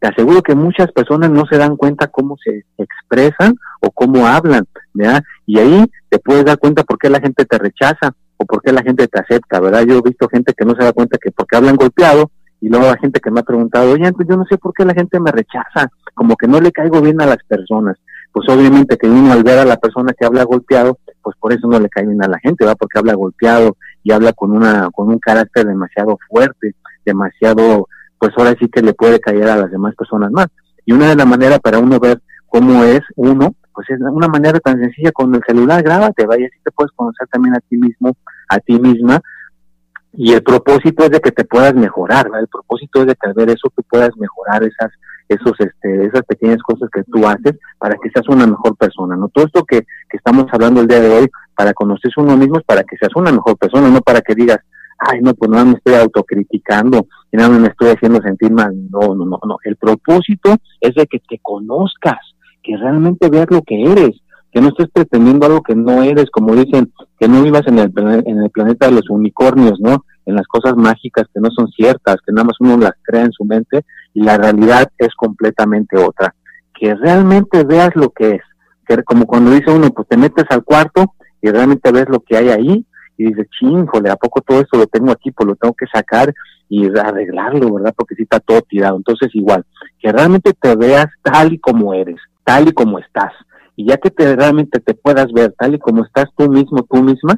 Te 0.00 0.08
aseguro 0.08 0.42
que 0.42 0.54
muchas 0.54 0.90
personas 0.92 1.30
no 1.30 1.44
se 1.46 1.58
dan 1.58 1.76
cuenta 1.76 2.06
cómo 2.06 2.36
se 2.42 2.64
expresan 2.76 3.54
o 3.80 3.90
cómo 3.90 4.26
hablan, 4.26 4.64
¿verdad? 4.94 5.22
Y 5.46 5.58
ahí 5.58 5.90
te 6.08 6.18
puedes 6.18 6.44
dar 6.44 6.58
cuenta 6.58 6.84
por 6.84 6.98
qué 6.98 7.10
la 7.10 7.20
gente 7.20 7.44
te 7.44 7.58
rechaza 7.58 8.14
o 8.36 8.44
por 8.44 8.62
qué 8.62 8.72
la 8.72 8.82
gente 8.82 9.08
te 9.08 9.20
acepta, 9.20 9.60
¿verdad? 9.60 9.84
Yo 9.86 9.98
he 9.98 10.02
visto 10.02 10.28
gente 10.28 10.54
que 10.56 10.64
no 10.64 10.74
se 10.76 10.84
da 10.84 10.92
cuenta 10.92 11.18
que 11.18 11.30
porque 11.32 11.56
hablan 11.56 11.76
golpeado, 11.76 12.30
y 12.60 12.68
luego 12.68 12.86
hay 12.86 12.98
gente 13.00 13.20
que 13.20 13.30
me 13.30 13.40
ha 13.40 13.44
preguntado, 13.44 13.92
oye, 13.92 14.10
yo 14.28 14.36
no 14.36 14.44
sé 14.50 14.58
por 14.58 14.72
qué 14.74 14.84
la 14.84 14.94
gente 14.94 15.20
me 15.20 15.30
rechaza, 15.30 15.88
como 16.14 16.36
que 16.36 16.48
no 16.48 16.60
le 16.60 16.72
caigo 16.72 17.00
bien 17.00 17.20
a 17.20 17.26
las 17.26 17.38
personas 17.46 17.96
pues 18.32 18.48
obviamente 18.48 18.96
que 18.96 19.08
uno 19.08 19.32
al 19.32 19.42
ver 19.42 19.58
a 19.58 19.64
la 19.64 19.76
persona 19.76 20.12
que 20.12 20.24
habla 20.24 20.44
golpeado, 20.44 20.98
pues 21.22 21.36
por 21.38 21.52
eso 21.52 21.66
no 21.66 21.78
le 21.78 21.88
cae 21.88 22.06
bien 22.06 22.22
a 22.22 22.28
la 22.28 22.38
gente, 22.38 22.64
va 22.64 22.74
porque 22.74 22.98
habla 22.98 23.14
golpeado 23.14 23.76
y 24.02 24.12
habla 24.12 24.32
con 24.32 24.52
una 24.52 24.90
con 24.92 25.08
un 25.08 25.18
carácter 25.18 25.66
demasiado 25.66 26.18
fuerte, 26.28 26.74
demasiado, 27.04 27.88
pues 28.18 28.32
ahora 28.36 28.54
sí 28.58 28.68
que 28.68 28.82
le 28.82 28.94
puede 28.94 29.20
caer 29.20 29.48
a 29.48 29.56
las 29.56 29.70
demás 29.70 29.94
personas 29.94 30.30
más. 30.30 30.48
Y 30.84 30.92
una 30.92 31.08
de 31.08 31.16
las 31.16 31.26
maneras 31.26 31.60
para 31.60 31.78
uno 31.78 31.98
ver 32.00 32.20
cómo 32.46 32.84
es 32.84 33.00
uno, 33.16 33.54
pues 33.72 33.88
es 33.90 34.00
una 34.00 34.28
manera 34.28 34.58
tan 34.60 34.78
sencilla 34.80 35.12
con 35.12 35.34
el 35.34 35.42
celular, 35.46 35.82
grábate, 35.82 36.26
vaya, 36.26 36.46
así 36.46 36.58
te 36.64 36.70
puedes 36.70 36.92
conocer 36.92 37.28
también 37.28 37.54
a 37.54 37.60
ti 37.60 37.76
mismo, 37.76 38.16
a 38.48 38.58
ti 38.58 38.78
misma, 38.78 39.20
y 40.12 40.32
el 40.32 40.42
propósito 40.42 41.04
es 41.04 41.10
de 41.10 41.20
que 41.20 41.30
te 41.30 41.44
puedas 41.44 41.74
mejorar, 41.74 42.30
el 42.40 42.48
propósito 42.48 43.02
es 43.02 43.08
de 43.08 43.14
que 43.14 43.28
al 43.28 43.34
ver 43.34 43.50
eso 43.50 43.70
tú 43.74 43.82
puedas 43.88 44.10
mejorar 44.16 44.64
esas 44.64 44.90
esos 45.28 45.52
este 45.58 46.06
esas 46.06 46.22
pequeñas 46.22 46.62
cosas 46.62 46.88
que 46.90 47.04
tú 47.04 47.26
haces 47.26 47.52
para 47.78 47.94
que 48.02 48.10
seas 48.10 48.26
una 48.28 48.46
mejor 48.46 48.74
persona 48.76 49.14
no 49.14 49.28
todo 49.28 49.44
esto 49.44 49.62
que, 49.64 49.82
que 49.82 50.16
estamos 50.16 50.46
hablando 50.52 50.80
el 50.80 50.88
día 50.88 51.00
de 51.00 51.10
hoy 51.10 51.30
para 51.54 51.74
conocerse 51.74 52.18
uno 52.18 52.36
mismo 52.36 52.58
es 52.58 52.64
para 52.64 52.82
que 52.82 52.96
seas 52.96 53.14
una 53.14 53.30
mejor 53.30 53.56
persona 53.58 53.90
no 53.90 54.00
para 54.00 54.22
que 54.22 54.34
digas 54.34 54.58
ay 54.98 55.20
no 55.20 55.34
pues 55.34 55.50
nada 55.50 55.64
me 55.64 55.72
estoy 55.74 55.94
autocriticando 55.94 57.06
nada 57.32 57.48
me 57.50 57.68
estoy 57.68 57.90
haciendo 57.90 58.20
sentir 58.20 58.50
mal 58.52 58.74
no 58.90 59.14
no 59.14 59.24
no 59.24 59.38
no 59.44 59.56
el 59.64 59.76
propósito 59.76 60.56
es 60.80 60.94
de 60.94 61.06
que 61.06 61.20
te 61.20 61.38
conozcas 61.40 62.18
que 62.62 62.76
realmente 62.76 63.28
veas 63.30 63.46
lo 63.50 63.62
que 63.62 63.82
eres 63.82 64.20
que 64.52 64.60
no 64.60 64.68
estés 64.68 64.88
pretendiendo 64.92 65.46
algo 65.46 65.62
que 65.62 65.74
no 65.74 66.02
eres, 66.02 66.30
como 66.30 66.54
dicen, 66.54 66.92
que 67.18 67.28
no 67.28 67.42
vivas 67.42 67.66
en 67.66 67.78
el, 67.78 67.92
en 67.96 68.42
el 68.42 68.50
planeta 68.50 68.86
de 68.86 68.92
los 68.92 69.10
unicornios, 69.10 69.78
¿no? 69.80 70.04
En 70.24 70.34
las 70.34 70.46
cosas 70.46 70.74
mágicas 70.76 71.26
que 71.32 71.40
no 71.40 71.50
son 71.50 71.68
ciertas, 71.68 72.16
que 72.26 72.32
nada 72.32 72.44
más 72.44 72.56
uno 72.60 72.76
las 72.78 72.94
crea 73.02 73.24
en 73.24 73.32
su 73.32 73.44
mente 73.44 73.84
y 74.14 74.22
la 74.22 74.36
realidad 74.36 74.88
es 74.98 75.14
completamente 75.16 75.98
otra. 75.98 76.34
Que 76.78 76.94
realmente 76.94 77.64
veas 77.64 77.94
lo 77.94 78.10
que 78.10 78.36
es, 78.36 78.42
que 78.86 79.02
como 79.04 79.26
cuando 79.26 79.50
dice 79.50 79.70
uno, 79.70 79.90
pues 79.90 80.08
te 80.08 80.16
metes 80.16 80.46
al 80.50 80.64
cuarto 80.64 81.14
y 81.42 81.50
realmente 81.50 81.92
ves 81.92 82.06
lo 82.08 82.20
que 82.20 82.36
hay 82.36 82.48
ahí 82.48 82.86
y 83.18 83.26
dices, 83.26 83.48
chingole, 83.58 84.08
¿a 84.10 84.16
poco 84.16 84.40
todo 84.40 84.60
esto 84.60 84.78
lo 84.78 84.86
tengo 84.86 85.12
aquí? 85.12 85.30
Pues 85.32 85.46
lo 85.46 85.56
tengo 85.56 85.74
que 85.74 85.86
sacar 85.92 86.32
y 86.70 86.86
arreglarlo, 86.98 87.74
¿verdad? 87.74 87.94
Porque 87.94 88.14
si 88.14 88.22
está 88.22 88.40
todo 88.40 88.62
tirado. 88.62 88.96
Entonces 88.96 89.28
igual, 89.34 89.64
que 89.98 90.10
realmente 90.10 90.54
te 90.58 90.76
veas 90.76 91.08
tal 91.22 91.52
y 91.52 91.58
como 91.58 91.92
eres, 91.92 92.20
tal 92.44 92.68
y 92.68 92.72
como 92.72 92.98
estás 92.98 93.32
y 93.78 93.86
ya 93.86 93.96
que 93.96 94.10
te, 94.10 94.34
realmente 94.34 94.80
te 94.80 94.92
puedas 94.92 95.32
ver 95.32 95.54
tal 95.56 95.76
y 95.76 95.78
como 95.78 96.04
estás 96.04 96.26
tú 96.36 96.50
mismo, 96.50 96.82
tú 96.90 97.00
misma, 97.00 97.36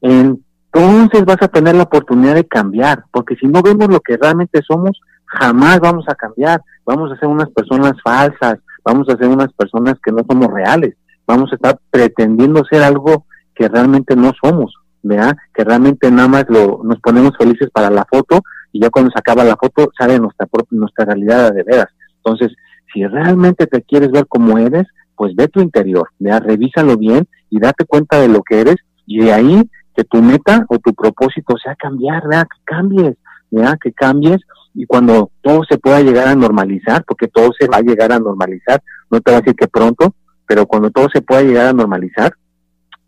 entonces 0.00 1.24
vas 1.24 1.40
a 1.40 1.46
tener 1.46 1.76
la 1.76 1.84
oportunidad 1.84 2.34
de 2.34 2.44
cambiar, 2.44 3.04
porque 3.12 3.36
si 3.36 3.46
no 3.46 3.62
vemos 3.62 3.86
lo 3.88 4.00
que 4.00 4.16
realmente 4.16 4.62
somos, 4.66 5.00
jamás 5.26 5.78
vamos 5.78 6.04
a 6.08 6.16
cambiar, 6.16 6.60
vamos 6.84 7.12
a 7.12 7.16
ser 7.20 7.28
unas 7.28 7.48
personas 7.50 7.92
falsas, 8.02 8.58
vamos 8.84 9.08
a 9.08 9.16
ser 9.16 9.28
unas 9.28 9.52
personas 9.52 9.94
que 10.04 10.10
no 10.10 10.24
somos 10.28 10.52
reales, 10.52 10.96
vamos 11.24 11.52
a 11.52 11.54
estar 11.54 11.78
pretendiendo 11.88 12.64
ser 12.68 12.82
algo 12.82 13.24
que 13.54 13.68
realmente 13.68 14.16
no 14.16 14.32
somos, 14.42 14.74
¿verdad? 15.06 15.36
Que 15.54 15.64
realmente 15.64 16.10
nada 16.10 16.28
más 16.28 16.46
lo, 16.48 16.80
nos 16.82 17.00
ponemos 17.00 17.36
felices 17.38 17.70
para 17.72 17.90
la 17.90 18.04
foto 18.04 18.42
y 18.72 18.80
ya 18.80 18.90
cuando 18.90 19.10
se 19.10 19.18
acaba 19.18 19.44
la 19.44 19.56
foto 19.56 19.90
sale 19.98 20.18
nuestra, 20.18 20.46
nuestra 20.70 21.04
realidad 21.04 21.52
de 21.52 21.62
veras. 21.62 21.88
Entonces, 22.16 22.52
si 22.92 23.06
realmente 23.06 23.66
te 23.66 23.82
quieres 23.82 24.10
ver 24.10 24.26
como 24.26 24.58
eres, 24.58 24.84
pues 25.14 25.34
ve 25.34 25.48
tu 25.48 25.60
interior, 25.60 26.10
¿ya? 26.18 26.40
revísalo 26.40 26.96
bien 26.96 27.26
y 27.50 27.58
date 27.58 27.84
cuenta 27.86 28.20
de 28.20 28.28
lo 28.28 28.42
que 28.42 28.60
eres 28.60 28.76
y 29.06 29.20
de 29.20 29.32
ahí 29.32 29.70
que 29.94 30.04
tu 30.04 30.20
meta 30.20 30.66
o 30.68 30.78
tu 30.78 30.92
propósito 30.92 31.56
sea 31.56 31.74
cambiar, 31.76 32.24
¿verdad? 32.24 32.46
que 32.52 32.60
cambies, 32.64 33.16
¿ya? 33.50 33.76
que 33.80 33.92
cambies 33.92 34.38
y 34.74 34.84
cuando 34.84 35.30
todo 35.40 35.62
se 35.68 35.78
pueda 35.78 36.02
llegar 36.02 36.28
a 36.28 36.34
normalizar, 36.34 37.02
porque 37.06 37.28
todo 37.28 37.50
se 37.58 37.66
va 37.66 37.78
a 37.78 37.82
llegar 37.82 38.12
a 38.12 38.18
normalizar, 38.18 38.82
no 39.10 39.20
te 39.20 39.30
voy 39.30 39.38
a 39.38 39.40
decir 39.40 39.56
que 39.56 39.68
pronto, 39.68 40.14
pero 40.46 40.66
cuando 40.66 40.90
todo 40.90 41.08
se 41.10 41.22
pueda 41.22 41.42
llegar 41.42 41.68
a 41.68 41.72
normalizar, 41.72 42.34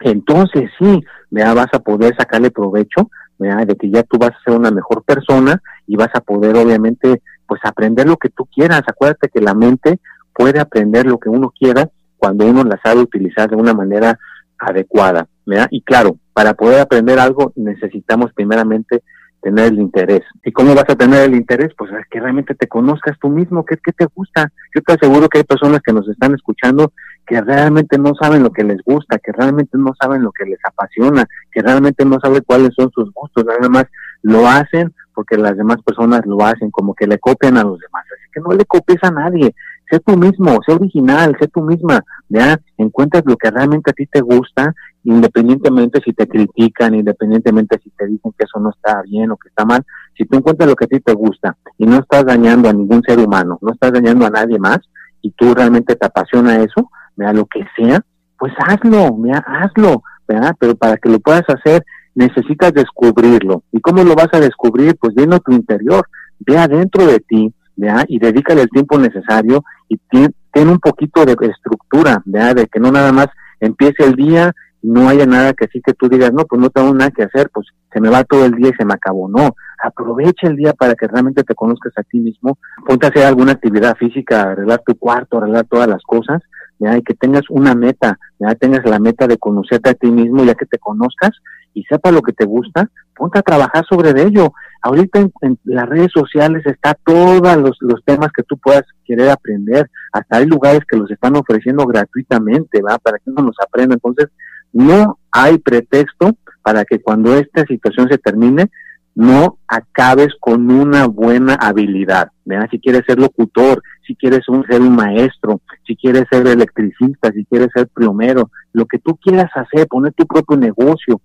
entonces 0.00 0.70
sí, 0.78 1.02
¿ya? 1.30 1.54
vas 1.54 1.68
a 1.72 1.78
poder 1.78 2.14
sacarle 2.16 2.50
provecho, 2.50 3.10
¿ya? 3.38 3.56
de 3.64 3.76
que 3.76 3.90
ya 3.90 4.02
tú 4.02 4.18
vas 4.18 4.30
a 4.30 4.42
ser 4.44 4.54
una 4.54 4.70
mejor 4.70 5.02
persona 5.04 5.60
y 5.86 5.96
vas 5.96 6.10
a 6.14 6.20
poder 6.20 6.56
obviamente 6.56 7.22
pues 7.46 7.60
aprender 7.64 8.06
lo 8.06 8.16
que 8.16 8.28
tú 8.28 8.46
quieras. 8.46 8.82
Acuérdate 8.86 9.28
que 9.28 9.40
la 9.40 9.54
mente 9.54 9.98
puede 10.34 10.60
aprender 10.60 11.06
lo 11.06 11.18
que 11.18 11.28
uno 11.28 11.50
quiera 11.50 11.88
cuando 12.16 12.46
uno 12.46 12.62
la 12.64 12.78
sabe 12.82 13.00
utilizar 13.00 13.48
de 13.48 13.56
una 13.56 13.74
manera 13.74 14.18
adecuada. 14.58 15.26
¿verdad? 15.46 15.68
Y 15.70 15.82
claro, 15.82 16.18
para 16.32 16.54
poder 16.54 16.80
aprender 16.80 17.18
algo 17.18 17.52
necesitamos 17.56 18.32
primeramente 18.34 19.02
tener 19.40 19.66
el 19.66 19.78
interés. 19.78 20.22
¿Y 20.44 20.52
cómo 20.52 20.74
vas 20.74 20.88
a 20.88 20.96
tener 20.96 21.24
el 21.24 21.34
interés? 21.34 21.72
Pues 21.76 21.90
es 21.92 22.06
que 22.10 22.20
realmente 22.20 22.54
te 22.54 22.66
conozcas 22.66 23.16
tú 23.20 23.28
mismo, 23.28 23.64
qué, 23.64 23.76
qué 23.82 23.92
te 23.92 24.06
gusta. 24.14 24.50
Yo 24.74 24.82
te 24.82 24.94
aseguro 24.94 25.28
que 25.28 25.38
hay 25.38 25.44
personas 25.44 25.80
que 25.80 25.92
nos 25.92 26.08
están 26.08 26.34
escuchando 26.34 26.92
que 27.28 27.40
realmente 27.42 27.98
no 27.98 28.14
saben 28.20 28.42
lo 28.42 28.50
que 28.50 28.64
les 28.64 28.82
gusta, 28.82 29.18
que 29.18 29.32
realmente 29.32 29.76
no 29.76 29.92
saben 30.00 30.22
lo 30.22 30.32
que 30.32 30.46
les 30.46 30.58
apasiona, 30.64 31.26
que 31.52 31.60
realmente 31.60 32.04
no 32.04 32.18
saben 32.20 32.42
cuáles 32.46 32.70
son 32.74 32.90
sus 32.90 33.12
gustos, 33.12 33.44
nada 33.44 33.68
más 33.68 33.84
lo 34.22 34.46
hacen 34.48 34.94
porque 35.14 35.36
las 35.36 35.56
demás 35.56 35.76
personas 35.84 36.24
lo 36.24 36.40
hacen, 36.44 36.70
como 36.70 36.94
que 36.94 37.06
le 37.06 37.18
copian 37.18 37.58
a 37.58 37.64
los 37.64 37.78
demás. 37.78 38.04
Así 38.06 38.30
que 38.32 38.40
no 38.40 38.52
le 38.56 38.64
copies 38.64 38.98
a 39.02 39.10
nadie, 39.10 39.54
sé 39.90 40.00
tú 40.00 40.16
mismo, 40.16 40.58
sé 40.66 40.72
original, 40.72 41.36
sé 41.38 41.48
tú 41.48 41.60
misma, 41.60 42.02
ya 42.28 42.58
encuentras 42.78 43.24
lo 43.26 43.36
que 43.36 43.50
realmente 43.50 43.90
a 43.90 43.94
ti 43.94 44.06
te 44.06 44.20
gusta, 44.20 44.74
independientemente 45.04 46.00
si 46.04 46.12
te 46.12 46.26
critican, 46.26 46.94
independientemente 46.94 47.78
si 47.82 47.90
te 47.90 48.06
dicen 48.06 48.32
que 48.38 48.44
eso 48.44 48.58
no 48.60 48.70
está 48.70 49.02
bien 49.02 49.30
o 49.30 49.36
que 49.36 49.48
está 49.48 49.64
mal, 49.64 49.84
si 50.16 50.24
tú 50.24 50.38
encuentras 50.38 50.68
lo 50.68 50.76
que 50.76 50.84
a 50.84 50.88
ti 50.88 51.00
te 51.00 51.12
gusta 51.12 51.56
y 51.76 51.84
no 51.84 51.98
estás 51.98 52.24
dañando 52.24 52.68
a 52.68 52.72
ningún 52.72 53.02
ser 53.02 53.18
humano, 53.18 53.58
no 53.60 53.72
estás 53.72 53.92
dañando 53.92 54.24
a 54.24 54.30
nadie 54.30 54.58
más 54.58 54.78
y 55.20 55.32
tú 55.32 55.52
realmente 55.52 55.96
te 55.96 56.06
apasiona 56.06 56.62
eso, 56.62 56.90
vea 57.18 57.32
lo 57.32 57.44
que 57.46 57.64
sea, 57.76 58.00
pues 58.38 58.52
hazlo, 58.58 59.16
vea, 59.18 59.44
hazlo, 59.46 60.02
¿verdad? 60.26 60.54
Pero 60.58 60.74
para 60.76 60.96
que 60.96 61.08
lo 61.08 61.18
puedas 61.18 61.44
hacer 61.48 61.84
necesitas 62.14 62.72
descubrirlo. 62.72 63.62
¿Y 63.72 63.80
cómo 63.80 64.02
lo 64.02 64.14
vas 64.14 64.28
a 64.32 64.40
descubrir? 64.40 64.96
Pues 65.00 65.14
viendo 65.14 65.38
tu 65.40 65.52
interior, 65.52 66.06
ve 66.40 66.56
adentro 66.56 67.06
de 67.06 67.20
ti, 67.20 67.52
¿vea? 67.76 68.04
y 68.08 68.18
dedícale 68.18 68.62
el 68.62 68.70
tiempo 68.70 68.98
necesario 68.98 69.62
y 69.88 69.98
ten, 70.08 70.68
un 70.68 70.78
poquito 70.80 71.24
de 71.24 71.36
estructura, 71.46 72.20
¿vea? 72.24 72.54
de 72.54 72.66
que 72.66 72.80
no 72.80 72.90
nada 72.90 73.12
más 73.12 73.28
empiece 73.60 74.04
el 74.04 74.14
día 74.14 74.52
no 74.82 75.08
haya 75.08 75.26
nada 75.26 75.54
que 75.54 75.64
así 75.64 75.80
que 75.80 75.94
tú 75.94 76.08
digas, 76.08 76.32
no, 76.32 76.44
pues 76.44 76.60
no 76.60 76.70
tengo 76.70 76.94
nada 76.94 77.10
que 77.10 77.24
hacer, 77.24 77.50
pues 77.52 77.66
se 77.92 78.00
me 78.00 78.10
va 78.10 78.24
todo 78.24 78.44
el 78.44 78.52
día 78.52 78.70
y 78.70 78.76
se 78.76 78.84
me 78.84 78.94
acabó. 78.94 79.28
No, 79.28 79.54
aprovecha 79.82 80.46
el 80.46 80.56
día 80.56 80.72
para 80.72 80.94
que 80.94 81.06
realmente 81.06 81.42
te 81.42 81.54
conozcas 81.54 81.92
a 81.96 82.02
ti 82.02 82.20
mismo, 82.20 82.58
ponte 82.86 83.06
a 83.06 83.10
hacer 83.10 83.24
alguna 83.24 83.52
actividad 83.52 83.96
física, 83.96 84.42
arreglar 84.42 84.82
tu 84.86 84.96
cuarto, 84.96 85.38
arreglar 85.38 85.66
todas 85.66 85.88
las 85.88 86.02
cosas, 86.02 86.42
¿ya? 86.78 86.96
y 86.96 87.02
que 87.02 87.14
tengas 87.14 87.44
una 87.50 87.74
meta, 87.74 88.18
ya 88.38 88.54
tengas 88.54 88.84
la 88.84 88.98
meta 88.98 89.26
de 89.26 89.38
conocerte 89.38 89.90
a 89.90 89.94
ti 89.94 90.10
mismo, 90.10 90.44
ya 90.44 90.54
que 90.54 90.66
te 90.66 90.78
conozcas 90.78 91.30
y 91.74 91.84
sepa 91.84 92.10
lo 92.10 92.22
que 92.22 92.32
te 92.32 92.44
gusta, 92.44 92.90
ponte 93.16 93.38
a 93.38 93.42
trabajar 93.42 93.84
sobre 93.88 94.10
ello. 94.22 94.52
Ahorita 94.82 95.20
en, 95.42 95.58
las 95.64 95.88
redes 95.88 96.10
sociales 96.12 96.64
está 96.66 96.94
todos 97.04 97.56
los, 97.56 97.76
los, 97.80 98.04
temas 98.04 98.30
que 98.34 98.42
tú 98.42 98.56
puedas 98.58 98.84
querer 99.04 99.30
aprender, 99.30 99.90
hasta 100.12 100.38
hay 100.38 100.46
lugares 100.46 100.80
que 100.88 100.96
los 100.96 101.10
están 101.10 101.36
ofreciendo 101.36 101.84
gratuitamente, 101.86 102.80
¿va? 102.82 102.98
Para 102.98 103.18
que 103.18 103.30
uno 103.30 103.42
los 103.42 103.56
aprenda. 103.60 103.94
Entonces, 103.94 104.28
no 104.72 105.18
hay 105.30 105.58
pretexto 105.58 106.36
para 106.62 106.84
que 106.84 107.00
cuando 107.00 107.34
esta 107.36 107.64
situación 107.64 108.08
se 108.08 108.18
termine, 108.18 108.70
no 109.14 109.58
acabes 109.66 110.28
con 110.38 110.70
una 110.70 111.06
buena 111.06 111.54
habilidad. 111.54 112.30
¿verdad? 112.44 112.68
Si 112.70 112.78
quieres 112.78 113.02
ser 113.06 113.18
locutor, 113.18 113.82
si 114.08 114.16
quieres 114.16 114.40
ser 114.68 114.80
un 114.80 114.96
maestro, 114.96 115.60
si 115.86 115.94
quieres 115.94 116.24
ser 116.30 116.46
electricista, 116.48 117.30
si 117.30 117.44
quieres 117.44 117.68
ser 117.74 117.86
primero, 117.88 118.50
lo 118.72 118.86
que 118.86 118.98
tú 118.98 119.16
quieras 119.16 119.50
hacer, 119.54 119.86
poner 119.86 120.14
tu 120.14 120.26
propio 120.26 120.56
negocio, 120.56 121.20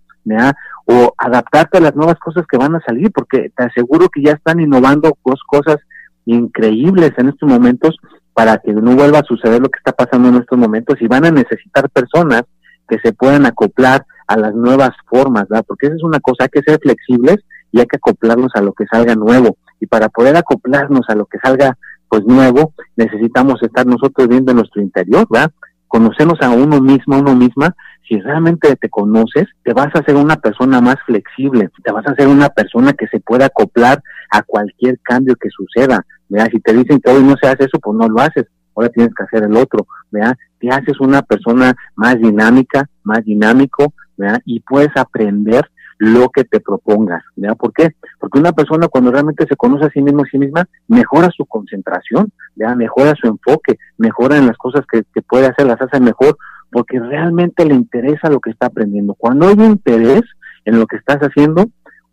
o 0.86 1.14
adaptarte 1.18 1.78
a 1.78 1.82
las 1.82 1.96
nuevas 1.96 2.18
cosas 2.20 2.46
que 2.50 2.58
van 2.58 2.76
a 2.76 2.82
salir, 2.86 3.12
porque 3.12 3.52
te 3.56 3.64
aseguro 3.64 4.08
que 4.10 4.22
ya 4.24 4.34
están 4.34 4.60
innovando 4.60 5.18
dos 5.26 5.42
cosas 5.46 5.78
increíbles 6.26 7.12
en 7.18 7.30
estos 7.30 7.50
momentos 7.50 7.98
para 8.34 8.58
que 8.58 8.74
no 8.74 8.96
vuelva 8.96 9.20
a 9.20 9.24
suceder 9.24 9.62
lo 9.62 9.70
que 9.70 9.78
está 9.78 9.92
pasando 9.92 10.30
en 10.30 10.36
estos 10.36 10.58
momentos 10.58 10.96
y 11.02 11.08
van 11.08 11.26
a 11.26 11.32
necesitar 11.32 11.90
personas 11.90 12.44
que 12.88 13.00
se 13.00 13.14
puedan 13.14 13.46
acoplar 13.46 14.06
a 14.28 14.38
las 14.38 14.54
nuevas 14.54 14.92
formas, 15.08 15.48
¿verdad? 15.50 15.66
Porque 15.68 15.88
esa 15.88 15.96
es 15.96 16.04
una 16.04 16.20
cosa, 16.20 16.44
hay 16.44 16.50
que 16.50 16.62
ser 16.62 16.80
flexibles 16.82 17.38
y 17.72 17.80
hay 17.80 17.86
que 17.86 17.98
acoplarnos 17.98 18.52
a 18.56 18.62
lo 18.62 18.74
que 18.74 18.86
salga 18.86 19.16
nuevo. 19.16 19.58
Y 19.80 19.88
para 19.88 20.10
poder 20.10 20.38
acoplarnos 20.38 21.06
a 21.10 21.16
lo 21.16 21.26
que 21.26 21.38
salga 21.44 21.78
pues 22.14 22.26
nuevo, 22.28 22.76
necesitamos 22.96 23.60
estar 23.64 23.88
nosotros 23.88 24.28
viendo 24.28 24.52
en 24.52 24.58
nuestro 24.58 24.84
interior, 24.84 25.26
¿verdad? 25.32 25.52
Conocernos 25.88 26.40
a 26.42 26.52
uno 26.52 26.80
mismo, 26.80 27.16
a 27.16 27.18
uno 27.18 27.36
misma. 27.36 27.76
Si 28.08 28.20
realmente 28.20 28.76
te 28.76 28.88
conoces, 28.88 29.48
te 29.64 29.74
vas 29.74 29.88
a 29.96 30.00
hacer 30.00 30.16
una 30.16 30.36
persona 30.36 30.80
más 30.80 30.98
flexible, 31.08 31.72
te 31.84 31.92
vas 31.92 32.06
a 32.06 32.12
hacer 32.12 32.28
una 32.28 32.50
persona 32.50 32.94
que 32.94 33.08
se 33.08 33.20
pueda 33.20 33.48
acoplar 33.48 34.04
a 34.30 34.44
cualquier 34.44 35.00
cambio 35.02 35.36
que 35.38 35.50
suceda. 35.50 36.06
¿verdad? 36.30 36.50
Si 36.52 36.60
te 36.60 36.74
dicen 36.74 37.02
que 37.04 37.10
hoy 37.10 37.24
no 37.24 37.34
se 37.42 37.48
hace 37.48 37.64
eso, 37.64 37.80
pues 37.82 37.98
no 37.98 38.08
lo 38.08 38.22
haces, 38.22 38.46
ahora 38.76 38.90
tienes 38.90 39.12
que 39.16 39.24
hacer 39.24 39.50
el 39.50 39.58
otro. 39.58 39.88
¿verdad? 40.12 40.36
Te 40.60 40.70
haces 40.70 41.00
una 41.00 41.24
persona 41.24 41.74
más 41.96 42.20
dinámica, 42.20 42.88
más 43.02 43.26
dinámico, 43.26 43.92
¿verdad? 44.18 44.40
y 44.46 44.60
puedes 44.60 44.96
aprender 44.96 45.68
lo 45.98 46.30
que 46.30 46.44
te 46.44 46.60
propongas. 46.60 47.24
¿verdad? 47.36 47.58
¿Por 47.58 47.74
qué? 47.74 47.92
Porque 48.20 48.40
una 48.40 48.52
persona 48.52 48.88
cuando 48.88 49.12
realmente 49.12 49.46
se 49.48 49.56
conoce 49.56 49.86
a 49.86 49.90
sí 49.90 50.02
mismo, 50.02 50.24
a 50.24 50.30
sí 50.30 50.38
misma, 50.38 50.66
mejora 50.88 51.30
su 51.36 51.46
concentración, 51.46 52.32
¿verdad? 52.56 52.76
mejora 52.76 53.14
su 53.20 53.28
enfoque, 53.28 53.78
mejora 53.98 54.38
en 54.38 54.48
las 54.48 54.58
cosas 54.58 54.86
que, 54.92 55.04
que 55.14 55.22
puede 55.22 55.48
hacer, 55.48 55.66
las 55.66 55.82
hace 55.82 56.00
mejor, 56.00 56.38
porque 56.72 57.00
realmente 57.00 57.66
le 57.66 57.76
interesa 57.76 58.30
lo 58.30 58.40
que 58.40 58.50
está 58.50 58.68
aprendiendo. 58.68 59.14
Cuando 59.14 59.48
hay 59.48 59.54
interés 59.54 60.24
en 60.66 60.80
lo 60.80 60.88
que 60.88 60.98
estás 60.98 61.20
haciendo, 61.20 61.66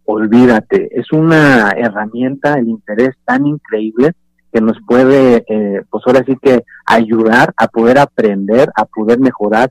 olvídate, 0.05 0.89
es 0.93 1.13
una 1.13 1.71
herramienta, 1.71 2.55
el 2.55 2.69
interés 2.69 3.11
tan 3.25 3.47
increíble 3.47 4.13
que 4.53 4.61
nos 4.61 4.79
puede, 4.87 5.45
eh, 5.49 5.83
pues 5.89 6.03
ahora 6.07 6.25
sí 6.27 6.37
que 6.43 6.65
ayudar 6.85 7.53
a 7.57 7.69
poder 7.69 7.99
aprender, 7.99 8.69
a 8.75 8.85
poder 8.85 9.21
mejorar 9.21 9.71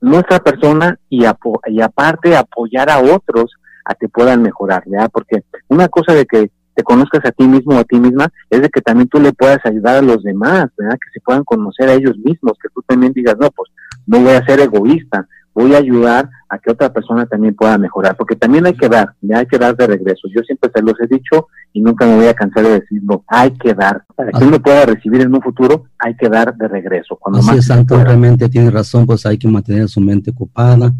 nuestra 0.00 0.38
persona 0.38 0.98
y, 1.08 1.24
y 1.66 1.80
aparte 1.80 2.36
apoyar 2.36 2.90
a 2.90 3.00
otros 3.00 3.52
a 3.84 3.94
que 3.94 4.08
puedan 4.08 4.42
mejorar, 4.42 4.82
¿ya? 4.86 5.08
Porque 5.08 5.42
una 5.68 5.88
cosa 5.88 6.14
de 6.14 6.26
que 6.26 6.50
te 6.74 6.82
conozcas 6.82 7.24
a 7.24 7.32
ti 7.32 7.46
mismo 7.46 7.76
o 7.76 7.78
a 7.78 7.84
ti 7.84 7.98
misma 7.98 8.28
es 8.48 8.62
de 8.62 8.68
que 8.68 8.80
también 8.80 9.08
tú 9.08 9.20
le 9.20 9.32
puedas 9.32 9.58
ayudar 9.64 9.96
a 9.96 10.02
los 10.02 10.22
demás, 10.22 10.66
¿verdad? 10.76 10.98
Que 10.98 11.10
se 11.12 11.20
puedan 11.20 11.44
conocer 11.44 11.88
a 11.88 11.94
ellos 11.94 12.16
mismos, 12.18 12.58
que 12.62 12.68
tú 12.74 12.82
también 12.86 13.12
digas, 13.12 13.36
no, 13.38 13.50
pues 13.50 13.70
no 14.06 14.20
voy 14.20 14.32
a 14.32 14.44
ser 14.44 14.60
egoísta, 14.60 15.26
voy 15.60 15.74
a 15.74 15.78
ayudar 15.78 16.28
a 16.48 16.58
que 16.58 16.70
otra 16.70 16.92
persona 16.92 17.26
también 17.26 17.54
pueda 17.54 17.78
mejorar, 17.78 18.16
porque 18.16 18.36
también 18.36 18.66
hay 18.66 18.74
que 18.74 18.88
dar, 18.88 19.14
ya 19.20 19.38
hay 19.38 19.46
que 19.46 19.58
dar 19.58 19.76
de 19.76 19.86
regreso. 19.86 20.28
Yo 20.34 20.42
siempre 20.42 20.70
se 20.74 20.82
los 20.82 20.94
he 21.00 21.06
dicho 21.06 21.48
y 21.72 21.80
nunca 21.80 22.06
me 22.06 22.16
voy 22.16 22.26
a 22.26 22.34
cansar 22.34 22.64
de 22.64 22.80
decirlo, 22.80 23.24
hay 23.28 23.52
que 23.52 23.74
dar. 23.74 24.04
Para 24.14 24.32
que 24.32 24.44
uno 24.44 24.60
pueda 24.60 24.86
recibir 24.86 25.20
en 25.20 25.34
un 25.34 25.40
futuro, 25.40 25.84
hay 25.98 26.16
que 26.16 26.28
dar 26.28 26.56
de 26.56 26.68
regreso. 26.68 27.16
Cuando 27.20 27.38
Así 27.40 27.58
es, 27.58 27.66
Santo, 27.66 28.02
realmente 28.02 28.48
tiene 28.48 28.70
razón, 28.70 29.06
pues 29.06 29.24
hay 29.26 29.38
que 29.38 29.48
mantener 29.48 29.88
su 29.88 30.00
mente 30.00 30.30
ocupada 30.30 30.92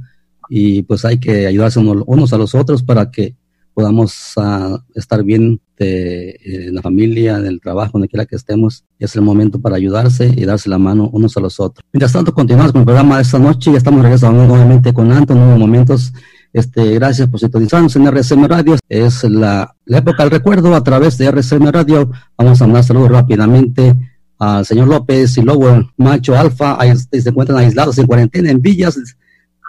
y 0.49 0.83
pues 0.83 1.05
hay 1.05 1.19
que 1.19 1.47
ayudarse 1.47 1.79
unos 1.79 2.33
a 2.33 2.39
los 2.39 2.55
otros 2.55 2.83
para 2.83 3.11
que 3.11 3.35
podamos 3.81 4.35
uh, 4.37 4.79
estar 4.95 5.25
bien 5.25 5.59
de, 5.79 6.31
eh, 6.31 6.39
en 6.69 6.75
la 6.75 6.83
familia, 6.83 7.39
en 7.39 7.47
el 7.47 7.61
trabajo, 7.61 7.93
donde 7.95 8.09
quiera 8.09 8.27
que 8.27 8.37
estemos. 8.37 8.85
Es 8.99 9.17
el 9.17 9.23
momento 9.23 9.59
para 9.59 9.77
ayudarse 9.77 10.31
y 10.37 10.45
darse 10.45 10.69
la 10.69 10.79
mano 10.79 11.09
unos 11.13 11.35
a 11.39 11.41
los 11.41 11.59
otros. 11.59 11.83
Mientras 11.95 12.13
tanto, 12.13 12.35
continuamos 12.35 12.73
con 12.73 12.83
el 12.83 12.85
programa 12.85 13.17
de 13.17 13.23
esta 13.23 13.39
noche. 13.39 13.73
Ya 13.73 13.79
estamos 13.79 14.03
regresando 14.03 14.47
nuevamente 14.47 14.93
con 14.93 15.11
Anton, 15.11 15.39
nuevos 15.39 15.59
momentos. 15.59 16.13
Este, 16.53 16.95
gracias 16.95 17.27
por 17.29 17.41
sintonizarnos 17.41 17.97
en 17.97 18.07
RCM 18.07 18.45
Radio. 18.45 18.77
Es 18.87 19.25
la, 19.25 19.75
la 19.87 19.99
época 19.99 20.25
del 20.25 20.33
recuerdo 20.33 20.75
a 20.75 20.85
través 20.85 21.17
de 21.17 21.27
RCM 21.27 21.71
Radio. 21.71 22.11
Vamos 22.37 22.61
a 22.61 22.67
mandar 22.67 22.85
saludos 22.85 23.11
rápidamente 23.11 23.97
al 24.39 24.67
señor 24.67 24.89
López 24.89 25.39
y 25.39 25.43
luego 25.43 25.91
Macho 25.97 26.37
Alfa. 26.37 26.77
Ahí 26.79 26.95
se 26.97 27.31
encuentran 27.31 27.59
aislados 27.59 27.97
en 27.97 28.07
cuarentena 28.07 28.51
en 28.51 28.61
Villas. 28.61 28.99